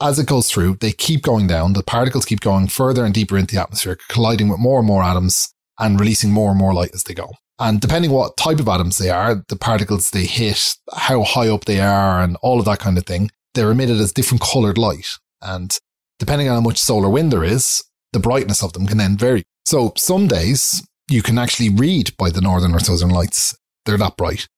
as 0.00 0.18
it 0.18 0.26
goes 0.26 0.50
through, 0.50 0.76
they 0.76 0.92
keep 0.92 1.22
going 1.22 1.46
down. 1.46 1.72
The 1.72 1.82
particles 1.82 2.24
keep 2.24 2.40
going 2.40 2.68
further 2.68 3.04
and 3.04 3.14
deeper 3.14 3.38
into 3.38 3.54
the 3.54 3.62
atmosphere, 3.62 3.98
colliding 4.08 4.48
with 4.48 4.58
more 4.58 4.78
and 4.78 4.86
more 4.86 5.02
atoms 5.02 5.52
and 5.78 5.98
releasing 5.98 6.30
more 6.30 6.50
and 6.50 6.58
more 6.58 6.74
light 6.74 6.90
as 6.94 7.04
they 7.04 7.14
go. 7.14 7.30
And 7.58 7.80
depending 7.80 8.10
what 8.10 8.36
type 8.36 8.58
of 8.58 8.68
atoms 8.68 8.98
they 8.98 9.10
are, 9.10 9.44
the 9.48 9.56
particles 9.56 10.10
they 10.10 10.24
hit, 10.24 10.74
how 10.92 11.22
high 11.22 11.48
up 11.48 11.64
they 11.64 11.80
are, 11.80 12.20
and 12.20 12.36
all 12.42 12.58
of 12.58 12.64
that 12.64 12.80
kind 12.80 12.98
of 12.98 13.06
thing, 13.06 13.30
they're 13.54 13.70
emitted 13.70 13.98
as 13.98 14.12
different 14.12 14.42
colored 14.42 14.76
light. 14.76 15.06
And 15.40 15.76
depending 16.18 16.48
on 16.48 16.56
how 16.56 16.60
much 16.60 16.78
solar 16.78 17.08
wind 17.08 17.32
there 17.32 17.44
is, 17.44 17.82
the 18.12 18.18
brightness 18.18 18.62
of 18.62 18.72
them 18.72 18.86
can 18.86 18.98
then 18.98 19.16
vary. 19.16 19.44
So 19.64 19.92
some 19.96 20.26
days 20.26 20.86
you 21.08 21.22
can 21.22 21.38
actually 21.38 21.70
read 21.70 22.16
by 22.16 22.30
the 22.30 22.40
northern 22.40 22.74
or 22.74 22.80
southern 22.80 23.10
lights. 23.10 23.56
They're 23.86 23.98
that 23.98 24.16
bright. 24.16 24.48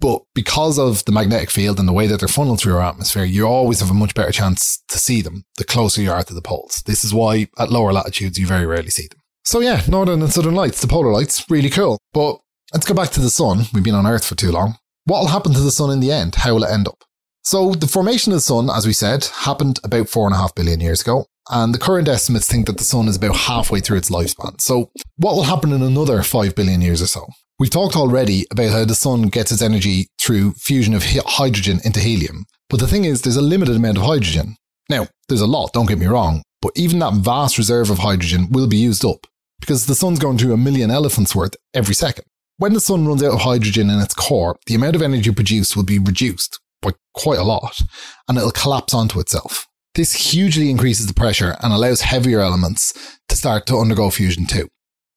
But 0.00 0.22
because 0.34 0.78
of 0.78 1.04
the 1.04 1.12
magnetic 1.12 1.50
field 1.50 1.78
and 1.78 1.86
the 1.86 1.92
way 1.92 2.06
that 2.06 2.20
they're 2.20 2.28
funneled 2.28 2.60
through 2.60 2.76
our 2.76 2.82
atmosphere, 2.82 3.24
you 3.24 3.46
always 3.46 3.80
have 3.80 3.90
a 3.90 3.94
much 3.94 4.14
better 4.14 4.32
chance 4.32 4.82
to 4.88 4.98
see 4.98 5.20
them 5.20 5.44
the 5.58 5.64
closer 5.64 6.00
you 6.00 6.10
are 6.10 6.22
to 6.22 6.34
the 6.34 6.42
poles. 6.42 6.82
This 6.86 7.04
is 7.04 7.12
why 7.12 7.48
at 7.58 7.70
lower 7.70 7.92
latitudes 7.92 8.38
you 8.38 8.46
very 8.46 8.66
rarely 8.66 8.90
see 8.90 9.08
them. 9.08 9.20
So 9.44 9.60
yeah, 9.60 9.82
northern 9.88 10.22
and 10.22 10.32
southern 10.32 10.54
lights, 10.54 10.80
the 10.80 10.88
polar 10.88 11.12
lights, 11.12 11.48
really 11.50 11.70
cool. 11.70 11.98
But 12.12 12.38
let's 12.72 12.86
go 12.86 12.94
back 12.94 13.10
to 13.10 13.20
the 13.20 13.30
sun. 13.30 13.64
We've 13.74 13.84
been 13.84 13.94
on 13.94 14.06
Earth 14.06 14.24
for 14.24 14.34
too 14.34 14.50
long. 14.50 14.76
What 15.04 15.20
will 15.20 15.28
happen 15.28 15.52
to 15.52 15.60
the 15.60 15.70
sun 15.70 15.90
in 15.90 16.00
the 16.00 16.12
end? 16.12 16.36
How 16.36 16.54
will 16.54 16.64
it 16.64 16.70
end 16.70 16.88
up? 16.88 17.04
So 17.42 17.72
the 17.72 17.86
formation 17.86 18.32
of 18.32 18.36
the 18.36 18.42
sun, 18.42 18.70
as 18.70 18.86
we 18.86 18.92
said, 18.92 19.24
happened 19.24 19.80
about 19.82 20.08
four 20.08 20.26
and 20.26 20.34
a 20.34 20.38
half 20.38 20.54
billion 20.54 20.80
years 20.80 21.00
ago. 21.00 21.26
And 21.50 21.74
the 21.74 21.78
current 21.78 22.06
estimates 22.06 22.46
think 22.46 22.66
that 22.66 22.78
the 22.78 22.84
sun 22.84 23.08
is 23.08 23.16
about 23.16 23.34
halfway 23.34 23.80
through 23.80 23.98
its 23.98 24.10
lifespan. 24.10 24.60
So 24.60 24.90
what 25.16 25.34
will 25.34 25.44
happen 25.44 25.72
in 25.72 25.82
another 25.82 26.22
five 26.22 26.54
billion 26.54 26.80
years 26.80 27.02
or 27.02 27.06
so? 27.06 27.26
We've 27.60 27.68
talked 27.68 27.94
already 27.94 28.46
about 28.50 28.70
how 28.70 28.86
the 28.86 28.94
sun 28.94 29.28
gets 29.28 29.52
its 29.52 29.60
energy 29.60 30.08
through 30.18 30.52
fusion 30.52 30.94
of 30.94 31.04
hydrogen 31.04 31.78
into 31.84 32.00
helium. 32.00 32.46
But 32.70 32.80
the 32.80 32.86
thing 32.86 33.04
is, 33.04 33.20
there's 33.20 33.36
a 33.36 33.42
limited 33.42 33.76
amount 33.76 33.98
of 33.98 34.04
hydrogen. 34.04 34.56
Now, 34.88 35.08
there's 35.28 35.42
a 35.42 35.46
lot, 35.46 35.74
don't 35.74 35.84
get 35.84 35.98
me 35.98 36.06
wrong, 36.06 36.42
but 36.62 36.72
even 36.74 37.00
that 37.00 37.12
vast 37.12 37.58
reserve 37.58 37.90
of 37.90 37.98
hydrogen 37.98 38.48
will 38.50 38.66
be 38.66 38.78
used 38.78 39.04
up 39.04 39.26
because 39.60 39.84
the 39.84 39.94
sun's 39.94 40.18
going 40.18 40.38
through 40.38 40.54
a 40.54 40.56
million 40.56 40.90
elephants 40.90 41.36
worth 41.36 41.54
every 41.74 41.94
second. 41.94 42.24
When 42.56 42.72
the 42.72 42.80
sun 42.80 43.06
runs 43.06 43.22
out 43.22 43.34
of 43.34 43.40
hydrogen 43.40 43.90
in 43.90 44.00
its 44.00 44.14
core, 44.14 44.56
the 44.66 44.74
amount 44.74 44.96
of 44.96 45.02
energy 45.02 45.30
produced 45.30 45.76
will 45.76 45.84
be 45.84 45.98
reduced 45.98 46.58
by 46.80 46.92
quite 47.12 47.38
a 47.38 47.44
lot 47.44 47.78
and 48.26 48.38
it'll 48.38 48.52
collapse 48.52 48.94
onto 48.94 49.20
itself. 49.20 49.66
This 49.96 50.32
hugely 50.32 50.70
increases 50.70 51.08
the 51.08 51.12
pressure 51.12 51.58
and 51.60 51.74
allows 51.74 52.00
heavier 52.00 52.40
elements 52.40 53.18
to 53.28 53.36
start 53.36 53.66
to 53.66 53.76
undergo 53.76 54.08
fusion 54.08 54.46
too. 54.46 54.66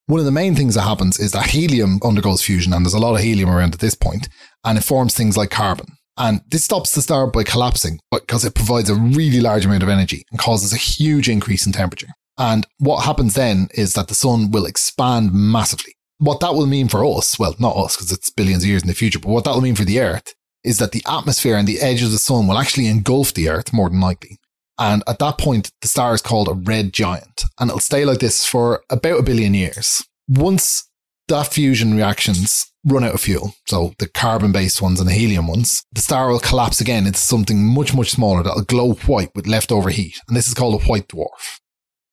One 0.08 0.20
of 0.20 0.26
the 0.26 0.32
main 0.32 0.56
things 0.56 0.76
that 0.76 0.82
happens 0.82 1.18
is 1.18 1.32
that 1.32 1.52
helium 1.52 2.00
undergoes 2.04 2.44
fusion, 2.44 2.74
and 2.74 2.86
there's 2.86 2.94
a 2.94 3.00
lot 3.00 3.16
of 3.16 3.22
helium 3.22 3.50
around 3.50 3.74
at 3.74 3.80
this 3.80 3.96
point, 3.96 4.28
and 4.66 4.78
it 4.78 4.84
forms 4.84 5.14
things 5.14 5.38
like 5.38 5.50
carbon. 5.50 5.88
And 6.18 6.42
this 6.50 6.66
stops 6.66 6.94
the 6.94 7.02
star 7.02 7.26
by 7.28 7.44
collapsing 7.44 8.00
because 8.12 8.44
it 8.44 8.54
provides 8.54 8.90
a 8.90 8.96
really 8.96 9.40
large 9.40 9.66
amount 9.66 9.82
of 9.82 9.90
energy 9.90 10.26
and 10.30 10.40
causes 10.40 10.74
a 10.74 10.78
huge 10.78 11.30
increase 11.30 11.66
in 11.66 11.72
temperature. 11.72 12.10
And 12.38 12.68
what 12.80 13.06
happens 13.06 13.34
then 13.34 13.70
is 13.74 13.94
that 13.94 14.10
the 14.10 14.16
sun 14.16 14.52
will 14.52 14.66
expand 14.66 15.34
massively. 15.34 15.94
What 16.18 16.40
that 16.42 16.54
will 16.54 16.68
mean 16.68 16.90
for 16.90 17.06
us, 17.06 17.40
well, 17.40 17.56
not 17.58 17.78
us 17.78 17.96
because 17.96 18.12
it's 18.12 18.30
billions 18.30 18.64
of 18.64 18.70
years 18.70 18.82
in 18.82 18.90
the 18.90 18.94
future, 18.94 19.20
but 19.20 19.30
what 19.30 19.46
that 19.46 19.54
will 19.54 19.62
mean 19.62 19.76
for 19.76 19.86
the 19.86 20.00
Earth 20.02 20.34
is 20.64 20.78
that 20.80 20.92
the 20.92 21.04
atmosphere 21.08 21.56
and 21.56 21.68
the 21.68 21.82
edge 21.82 22.02
of 22.02 22.12
the 22.12 22.18
sun 22.18 22.48
will 22.48 22.58
actually 22.58 22.88
engulf 22.88 23.34
the 23.34 23.50
Earth 23.50 23.74
more 23.74 23.90
than 23.90 24.00
likely. 24.00 24.38
And 24.80 25.04
at 25.08 25.20
that 25.20 25.38
point, 25.38 25.72
the 25.82 25.88
star 25.88 26.14
is 26.14 26.22
called 26.22 26.48
a 26.48 26.54
red 26.54 26.94
giant 26.94 27.44
and 27.60 27.70
it'll 27.70 27.80
stay 27.80 28.06
like 28.06 28.20
this 28.20 28.46
for 28.46 28.84
about 28.90 29.20
a 29.20 29.24
billion 29.24 29.54
years. 29.54 30.04
Once 30.28 30.90
that 31.28 31.54
fusion 31.54 31.96
reactions 31.96 32.72
run 32.86 33.04
out 33.04 33.14
of 33.14 33.22
fuel, 33.22 33.54
so 33.68 33.94
the 34.00 34.08
carbon 34.08 34.52
based 34.52 34.82
ones 34.82 35.00
and 35.00 35.08
the 35.08 35.14
helium 35.14 35.48
ones, 35.48 35.86
the 35.92 36.02
star 36.02 36.30
will 36.30 36.40
collapse 36.40 36.82
again 36.82 37.06
into 37.06 37.20
something 37.20 37.64
much, 37.64 37.94
much 37.94 38.12
smaller 38.12 38.44
that'll 38.44 38.64
glow 38.64 38.94
white 38.94 39.30
with 39.36 39.48
leftover 39.48 39.90
heat. 39.90 40.20
And 40.28 40.36
this 40.36 40.48
is 40.48 40.54
called 40.54 40.82
a 40.82 40.86
white 40.86 41.08
dwarf. 41.08 41.60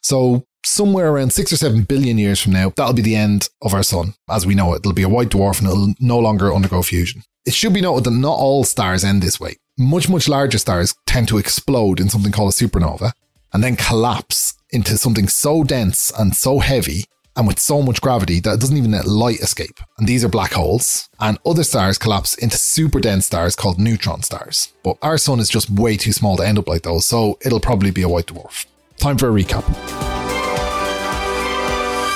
So 0.03 0.45
somewhere 0.65 1.11
around 1.11 1.33
six 1.33 1.53
or 1.53 1.57
seven 1.57 1.83
billion 1.83 2.19
years 2.19 2.41
from 2.41 2.53
now, 2.53 2.73
that'll 2.77 2.93
be 2.93 3.03
the 3.03 3.17
end 3.17 3.49
of 3.63 3.75
our 3.75 3.83
sun 3.83 4.15
as 4.29 4.47
we 4.47 4.55
know 4.55 4.75
it. 4.75 4.79
It'll 4.79 4.93
be 4.93 5.03
a 5.03 5.09
white 5.09 5.31
dwarf 5.31 5.61
and 5.61 5.69
it'll 5.69 5.95
no 5.99 6.19
longer 6.19 6.53
undergo 6.53 6.83
fusion. 6.83 7.23
It 7.47 7.55
should 7.55 7.73
be 7.73 7.81
noted 7.81 8.05
that 8.05 8.11
not 8.11 8.37
all 8.37 8.65
stars 8.65 9.03
end 9.03 9.23
this 9.23 9.41
way 9.41 9.57
much, 9.81 10.09
much 10.09 10.29
larger 10.29 10.59
stars 10.59 10.95
tend 11.07 11.27
to 11.29 11.39
explode 11.39 12.01
in 12.01 12.09
something 12.09 12.31
called 12.31 12.53
a 12.53 12.57
supernova 12.57 13.13
and 13.53 13.65
then 13.65 13.77
collapse 13.77 14.55
into 14.71 14.97
something 14.99 15.27
so 15.27 15.65
dense 15.65 16.13
and 16.19 16.37
so 16.37 16.59
heavy 16.59 17.07
and 17.35 17.47
with 17.47 17.59
so 17.59 17.81
much 17.81 18.03
gravity 18.03 18.41
that 18.41 18.55
it 18.55 18.61
doesn't 18.61 18.77
even 18.77 18.91
let 18.91 19.07
light 19.07 19.41
escape. 19.41 19.81
And 19.99 20.07
these 20.07 20.23
are 20.23 20.29
black 20.29 20.53
holes. 20.53 21.09
And 21.19 21.39
other 21.47 21.65
stars 21.65 21.97
collapse 21.97 22.35
into 22.35 22.59
super 22.59 23.01
dense 23.01 23.27
stars 23.27 23.57
called 23.57 23.79
neutron 23.79 24.23
stars. 24.23 24.73
But 24.83 24.99
our 25.01 25.17
sun 25.17 25.41
is 25.41 25.49
just 25.49 25.71
way 25.71 25.97
too 25.97 26.13
small 26.13 26.37
to 26.37 26.47
end 26.47 26.59
up 26.59 26.69
like 26.69 26.83
those, 26.83 27.07
so 27.07 27.39
it'll 27.41 27.61
probably 27.61 27.91
be 27.91 28.03
a 28.03 28.09
white 28.09 28.27
dwarf. 28.27 28.67
Time 28.99 29.17
for 29.17 29.31
a 29.31 29.33
recap. 29.33 29.65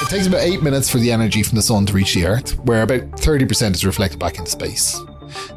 It 0.03 0.11
takes 0.11 0.27
about 0.27 0.43
8 0.43 0.63
minutes 0.63 0.91
for 0.91 0.99
the 0.99 1.11
energy 1.11 1.43
from 1.43 1.57
the 1.57 1.63
sun 1.63 1.87
to 1.87 1.95
reach 1.95 2.13
the 2.13 2.27
Earth, 2.27 2.59
where 2.67 2.83
about 2.83 3.13
30% 3.13 3.75
is 3.75 3.87
reflected 3.87 4.19
back 4.19 4.37
into 4.37 4.51
space. 4.51 5.01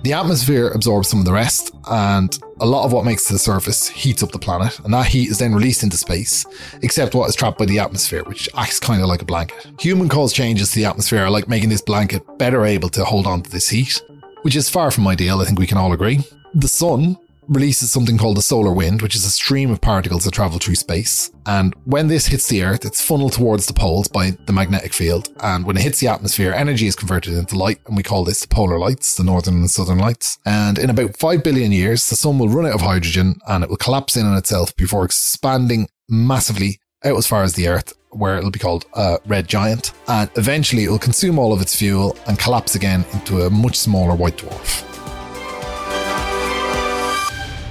The 0.03 0.13
atmosphere 0.13 0.69
absorbs 0.69 1.07
some 1.09 1.19
of 1.19 1.25
the 1.25 1.33
rest, 1.33 1.73
and 1.89 2.37
a 2.59 2.65
lot 2.65 2.85
of 2.85 2.93
what 2.93 3.05
makes 3.05 3.27
the 3.27 3.37
surface 3.37 3.87
heats 3.87 4.23
up 4.23 4.31
the 4.31 4.39
planet, 4.39 4.79
and 4.79 4.93
that 4.93 5.07
heat 5.07 5.29
is 5.29 5.39
then 5.39 5.53
released 5.53 5.83
into 5.83 5.97
space, 5.97 6.45
except 6.81 7.15
what 7.15 7.29
is 7.29 7.35
trapped 7.35 7.57
by 7.57 7.65
the 7.65 7.79
atmosphere, 7.79 8.23
which 8.23 8.49
acts 8.55 8.79
kind 8.79 9.01
of 9.01 9.07
like 9.07 9.21
a 9.21 9.25
blanket. 9.25 9.67
Human 9.79 10.09
caused 10.09 10.35
changes 10.35 10.71
to 10.71 10.79
the 10.79 10.85
atmosphere 10.85 11.23
are 11.23 11.29
like 11.29 11.47
making 11.47 11.69
this 11.69 11.81
blanket 11.81 12.23
better 12.37 12.65
able 12.65 12.89
to 12.89 13.05
hold 13.05 13.27
on 13.27 13.41
to 13.41 13.49
this 13.49 13.69
heat, 13.69 14.01
which 14.41 14.55
is 14.55 14.69
far 14.69 14.91
from 14.91 15.07
ideal, 15.07 15.41
I 15.41 15.45
think 15.45 15.59
we 15.59 15.67
can 15.67 15.77
all 15.77 15.93
agree. 15.93 16.19
The 16.53 16.67
sun 16.67 17.17
releases 17.47 17.91
something 17.91 18.17
called 18.17 18.37
the 18.37 18.41
solar 18.41 18.71
wind, 18.71 19.01
which 19.01 19.15
is 19.15 19.25
a 19.25 19.29
stream 19.29 19.71
of 19.71 19.81
particles 19.81 20.25
that 20.25 20.33
travel 20.33 20.59
through 20.59 20.75
space. 20.75 21.31
And 21.45 21.73
when 21.85 22.07
this 22.07 22.27
hits 22.27 22.47
the 22.47 22.63
Earth, 22.63 22.85
it's 22.85 23.01
funneled 23.01 23.33
towards 23.33 23.65
the 23.65 23.73
poles 23.73 24.07
by 24.07 24.31
the 24.45 24.53
magnetic 24.53 24.93
field. 24.93 25.29
And 25.41 25.65
when 25.65 25.77
it 25.77 25.83
hits 25.83 25.99
the 25.99 26.07
atmosphere, 26.07 26.53
energy 26.53 26.87
is 26.87 26.95
converted 26.95 27.33
into 27.33 27.57
light, 27.57 27.79
and 27.87 27.95
we 27.95 28.03
call 28.03 28.23
this 28.23 28.41
the 28.41 28.47
polar 28.47 28.79
lights, 28.79 29.15
the 29.15 29.23
northern 29.23 29.55
and 29.55 29.71
southern 29.71 29.99
lights. 29.99 30.39
And 30.45 30.77
in 30.77 30.89
about 30.89 31.17
5 31.17 31.43
billion 31.43 31.71
years, 31.71 32.09
the 32.09 32.15
sun 32.15 32.39
will 32.39 32.49
run 32.49 32.65
out 32.65 32.75
of 32.75 32.81
hydrogen 32.81 33.39
and 33.47 33.63
it 33.63 33.69
will 33.69 33.77
collapse 33.77 34.17
in 34.17 34.25
on 34.25 34.37
itself 34.37 34.75
before 34.75 35.05
expanding 35.05 35.87
massively 36.09 36.79
out 37.03 37.17
as 37.17 37.27
far 37.27 37.43
as 37.43 37.53
the 37.53 37.67
Earth, 37.67 37.93
where 38.11 38.37
it'll 38.37 38.51
be 38.51 38.59
called 38.59 38.85
a 38.93 39.19
red 39.25 39.47
giant. 39.47 39.91
And 40.07 40.29
eventually 40.35 40.83
it 40.83 40.89
will 40.89 40.99
consume 40.99 41.39
all 41.39 41.53
of 41.53 41.61
its 41.61 41.75
fuel 41.75 42.17
and 42.27 42.39
collapse 42.39 42.75
again 42.75 43.05
into 43.13 43.43
a 43.43 43.49
much 43.49 43.77
smaller 43.77 44.15
white 44.15 44.37
dwarf. 44.37 44.96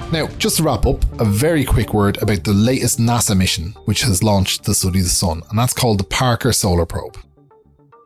Now, 0.09 0.27
just 0.37 0.57
to 0.57 0.63
wrap 0.63 0.85
up, 0.85 1.03
a 1.19 1.25
very 1.25 1.65
quick 1.65 1.93
word 1.93 2.21
about 2.21 2.45
the 2.45 2.53
latest 2.53 2.97
NASA 2.97 3.37
mission, 3.37 3.75
which 3.83 4.03
has 4.03 4.23
launched 4.23 4.63
to 4.63 4.73
study 4.73 5.01
the 5.01 5.09
Sun, 5.09 5.41
and 5.49 5.59
that's 5.59 5.73
called 5.73 5.99
the 5.99 6.05
Parker 6.05 6.53
Solar 6.53 6.85
Probe. 6.85 7.17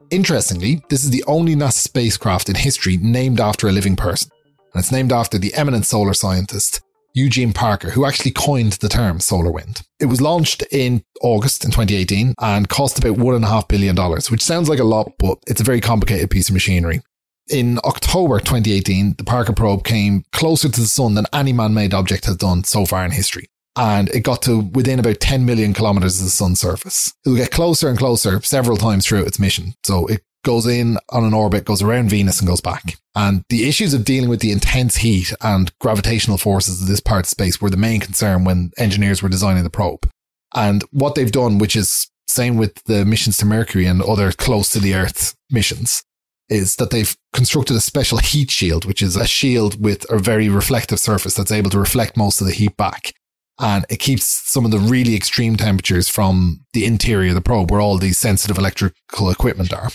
Interestingly, 0.09 0.81
this 0.89 1.03
is 1.03 1.11
the 1.11 1.23
only 1.27 1.55
NASA 1.55 1.73
spacecraft 1.73 2.49
in 2.49 2.55
history 2.55 2.97
named 2.97 3.39
after 3.39 3.67
a 3.67 3.71
living 3.71 3.95
person, 3.95 4.31
and 4.73 4.81
it's 4.81 4.91
named 4.91 5.13
after 5.13 5.37
the 5.37 5.53
eminent 5.53 5.85
solar 5.85 6.15
scientist 6.15 6.81
Eugene 7.13 7.53
Parker, 7.53 7.91
who 7.91 8.05
actually 8.05 8.31
coined 8.31 8.73
the 8.73 8.89
term 8.89 9.19
solar 9.19 9.51
wind. 9.51 9.83
It 9.99 10.07
was 10.07 10.21
launched 10.21 10.63
in 10.71 11.03
August 11.21 11.63
in 11.63 11.69
2018 11.69 12.33
and 12.39 12.67
cost 12.67 12.97
about 12.97 13.17
$1.5 13.17 13.67
billion, 13.67 13.95
which 14.31 14.41
sounds 14.41 14.69
like 14.69 14.79
a 14.79 14.83
lot, 14.83 15.11
but 15.19 15.37
it's 15.45 15.61
a 15.61 15.65
very 15.65 15.81
complicated 15.81 16.31
piece 16.31 16.49
of 16.49 16.53
machinery. 16.53 17.01
In 17.49 17.79
October 17.83 18.39
2018, 18.39 19.15
the 19.17 19.23
Parker 19.23 19.53
probe 19.53 19.83
came 19.83 20.23
closer 20.31 20.69
to 20.69 20.79
the 20.79 20.87
sun 20.87 21.15
than 21.15 21.25
any 21.33 21.53
man 21.53 21.73
made 21.73 21.93
object 21.93 22.25
has 22.25 22.37
done 22.37 22.63
so 22.63 22.85
far 22.85 23.03
in 23.03 23.11
history. 23.11 23.47
And 23.75 24.09
it 24.09 24.21
got 24.21 24.41
to 24.43 24.59
within 24.59 24.99
about 24.99 25.19
10 25.19 25.45
million 25.45 25.73
kilometers 25.73 26.19
of 26.19 26.25
the 26.25 26.31
sun's 26.31 26.59
surface. 26.59 27.13
It'll 27.25 27.37
get 27.37 27.51
closer 27.51 27.89
and 27.89 27.97
closer 27.97 28.41
several 28.41 28.77
times 28.77 29.07
throughout 29.07 29.27
its 29.27 29.39
mission. 29.39 29.73
So 29.83 30.07
it 30.07 30.23
goes 30.43 30.65
in 30.65 30.97
on 31.09 31.23
an 31.23 31.33
orbit, 31.33 31.65
goes 31.65 31.81
around 31.81 32.09
Venus 32.09 32.39
and 32.39 32.47
goes 32.47 32.61
back. 32.61 32.97
And 33.15 33.43
the 33.49 33.67
issues 33.67 33.93
of 33.93 34.05
dealing 34.05 34.29
with 34.29 34.41
the 34.41 34.51
intense 34.51 34.97
heat 34.97 35.33
and 35.41 35.77
gravitational 35.79 36.37
forces 36.37 36.81
of 36.81 36.87
this 36.87 36.99
part 36.99 37.25
of 37.25 37.29
space 37.29 37.61
were 37.61 37.69
the 37.69 37.77
main 37.77 37.99
concern 37.99 38.43
when 38.43 38.71
engineers 38.77 39.21
were 39.21 39.29
designing 39.29 39.63
the 39.63 39.69
probe. 39.69 40.09
And 40.53 40.83
what 40.91 41.15
they've 41.15 41.31
done, 41.31 41.57
which 41.57 41.75
is 41.75 42.09
same 42.27 42.57
with 42.57 42.83
the 42.85 43.05
missions 43.05 43.37
to 43.37 43.45
Mercury 43.45 43.85
and 43.85 44.01
other 44.01 44.31
close 44.31 44.71
to 44.71 44.79
the 44.79 44.95
Earth 44.95 45.35
missions, 45.49 46.03
is 46.51 46.75
that 46.75 46.91
they've 46.91 47.15
constructed 47.33 47.75
a 47.77 47.81
special 47.81 48.17
heat 48.17 48.51
shield, 48.51 48.85
which 48.85 49.01
is 49.01 49.15
a 49.15 49.25
shield 49.25 49.81
with 49.81 50.05
a 50.11 50.19
very 50.19 50.49
reflective 50.49 50.99
surface 50.99 51.33
that's 51.33 51.51
able 51.51 51.69
to 51.71 51.79
reflect 51.79 52.17
most 52.17 52.41
of 52.41 52.47
the 52.47 52.53
heat 52.53 52.75
back. 52.75 53.13
And 53.57 53.85
it 53.89 53.97
keeps 53.97 54.25
some 54.25 54.65
of 54.65 54.71
the 54.71 54.79
really 54.79 55.15
extreme 55.15 55.55
temperatures 55.55 56.09
from 56.09 56.65
the 56.73 56.85
interior 56.85 57.29
of 57.29 57.35
the 57.35 57.41
probe 57.41 57.71
where 57.71 57.79
all 57.79 57.97
these 57.97 58.17
sensitive 58.17 58.57
electrical 58.57 59.29
equipment 59.29 59.73
are. 59.73 59.89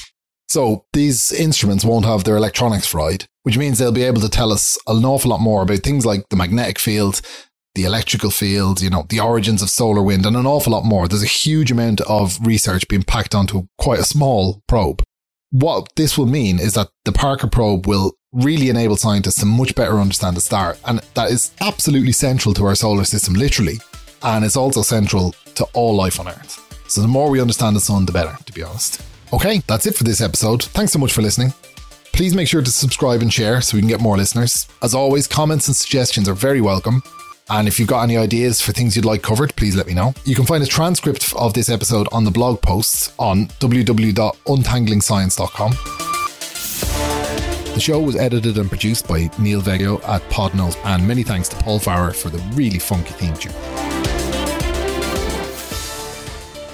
So 0.49 0.87
these 0.93 1.33
instruments 1.33 1.85
won't 1.85 2.05
have 2.07 2.25
their 2.25 2.37
electronics 2.37 2.87
fried, 2.87 3.27
which 3.43 3.59
means 3.59 3.79
they'll 3.79 3.93
be 3.93 4.05
able 4.05 4.23
to 4.23 4.29
tell 4.29 4.53
us 4.53 4.79
an 4.87 5.05
awful 5.05 5.33
lot 5.33 5.41
more 5.41 5.63
about 5.63 5.81
things 5.81 6.07
like 6.07 6.29
the 6.31 6.37
magnetic 6.37 6.79
field, 6.79 7.21
the 7.75 7.85
electrical 7.85 8.31
field, 8.31 8.81
you 8.81 8.89
know, 8.89 9.05
the 9.09 9.21
origins 9.21 9.61
of 9.61 9.69
solar 9.69 10.03
wind, 10.03 10.25
and 10.25 10.37
an 10.37 10.47
awful 10.47 10.73
lot 10.73 10.85
more. 10.85 11.09
There's 11.09 11.23
a 11.23 11.27
huge 11.27 11.71
amount 11.71 12.01
of 12.03 12.39
research 12.47 12.89
being 12.89 13.03
packed 13.03 13.35
onto 13.35 13.67
quite 13.77 13.99
a 13.99 14.05
small 14.05 14.63
probe 14.69 15.03
what 15.51 15.89
this 15.97 16.19
will 16.19 16.27
mean 16.27 16.59
is 16.59 16.75
that 16.75 16.89
the 17.05 17.13
Parker 17.13 17.47
probe 17.47 17.87
will 17.87 18.13
really 18.33 18.69
enable 18.69 18.97
scientists 18.97 19.41
to 19.41 19.47
much 19.47 19.75
better 19.75 19.99
understand 19.99 20.37
the 20.37 20.41
star. 20.41 20.77
And 20.85 21.01
that 21.15 21.31
is 21.31 21.53
absolutely 21.61 22.13
central 22.13 22.55
to 22.55 22.65
our 22.67 22.75
solar 22.75 23.05
system, 23.05 23.35
literally. 23.35 23.79
And 24.23 24.45
it's 24.45 24.57
also 24.57 24.83
central 24.83 25.35
to 25.55 25.65
all 25.73 25.95
life 25.95 26.21
on 26.21 26.29
Earth. 26.29 26.63
So 26.89 27.01
the 27.01 27.09
more 27.09 27.31
we 27.31 27.41
understand 27.41 27.77
the 27.77 27.81
sun, 27.81 28.07
the 28.07 28.13
better, 28.13 28.37
to 28.45 28.53
be 28.53 28.63
honest. 28.63 29.03
Okay, 29.33 29.63
that's 29.67 29.87
it 29.87 29.97
for 29.97 30.05
this 30.05 30.21
episode. 30.21 30.63
Thanks 30.63 30.93
so 30.93 30.99
much 30.99 31.13
for 31.13 31.23
listening. 31.23 31.53
Please 32.13 32.35
make 32.35 32.49
sure 32.49 32.63
to 32.63 32.71
subscribe 32.71 33.23
and 33.23 33.33
share 33.33 33.61
so 33.61 33.77
we 33.77 33.81
can 33.81 33.89
get 33.89 34.01
more 34.01 34.17
listeners. 34.17 34.69
As 34.83 34.95
always, 34.95 35.27
comments 35.27 35.69
and 35.69 35.77
suggestions 35.77 36.29
are 36.29 36.35
very 36.35 36.61
welcome. 36.61 37.03
And 37.49 37.69
if 37.69 37.79
you've 37.79 37.89
got 37.89 38.03
any 38.03 38.17
ideas 38.17 38.61
for 38.61 38.73
things 38.73 38.97
you'd 38.97 39.05
like 39.05 39.23
covered, 39.23 39.55
please 39.55 39.77
let 39.77 39.87
me 39.87 39.95
know. 39.95 40.13
You 40.25 40.35
can 40.35 40.47
find 40.47 40.65
a 40.65 40.67
transcript 40.67 41.33
of 41.35 41.55
this 41.55 41.69
episode 41.69 42.09
on 42.11 42.25
the 42.25 42.31
blog 42.31 42.61
posts 42.61 43.13
on 43.19 43.47
www.untanglingscience.com. 43.61 45.71
The 47.75 47.81
show 47.81 48.01
was 48.01 48.17
edited 48.17 48.59
and 48.59 48.69
produced 48.71 49.07
by 49.07 49.31
Neil 49.39 49.61
Veggio 49.61 50.03
at 50.09 50.23
Podnose, 50.31 50.77
and 50.87 51.07
many 51.07 51.23
thanks 51.23 51.49
to 51.51 51.57
Paul 51.57 51.79
Farrer 51.79 52.13
for 52.13 52.31
the 52.31 52.39
really 52.55 52.79
funky 52.79 53.13
theme 53.13 53.35
tune. 53.35 53.53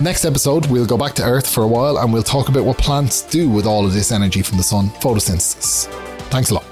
Next 0.00 0.24
episode, 0.24 0.66
we'll 0.66 0.86
go 0.86 0.96
back 0.96 1.14
to 1.14 1.22
Earth 1.22 1.48
for 1.48 1.64
a 1.64 1.68
while 1.68 1.98
and 1.98 2.12
we'll 2.12 2.22
talk 2.22 2.48
about 2.48 2.64
what 2.64 2.78
plants 2.78 3.22
do 3.22 3.48
with 3.48 3.66
all 3.66 3.86
of 3.86 3.92
this 3.92 4.10
energy 4.10 4.42
from 4.42 4.56
the 4.56 4.64
sun 4.64 4.88
photosynthesis. 5.00 5.86
Thanks 6.30 6.50
a 6.50 6.54
lot. 6.54 6.71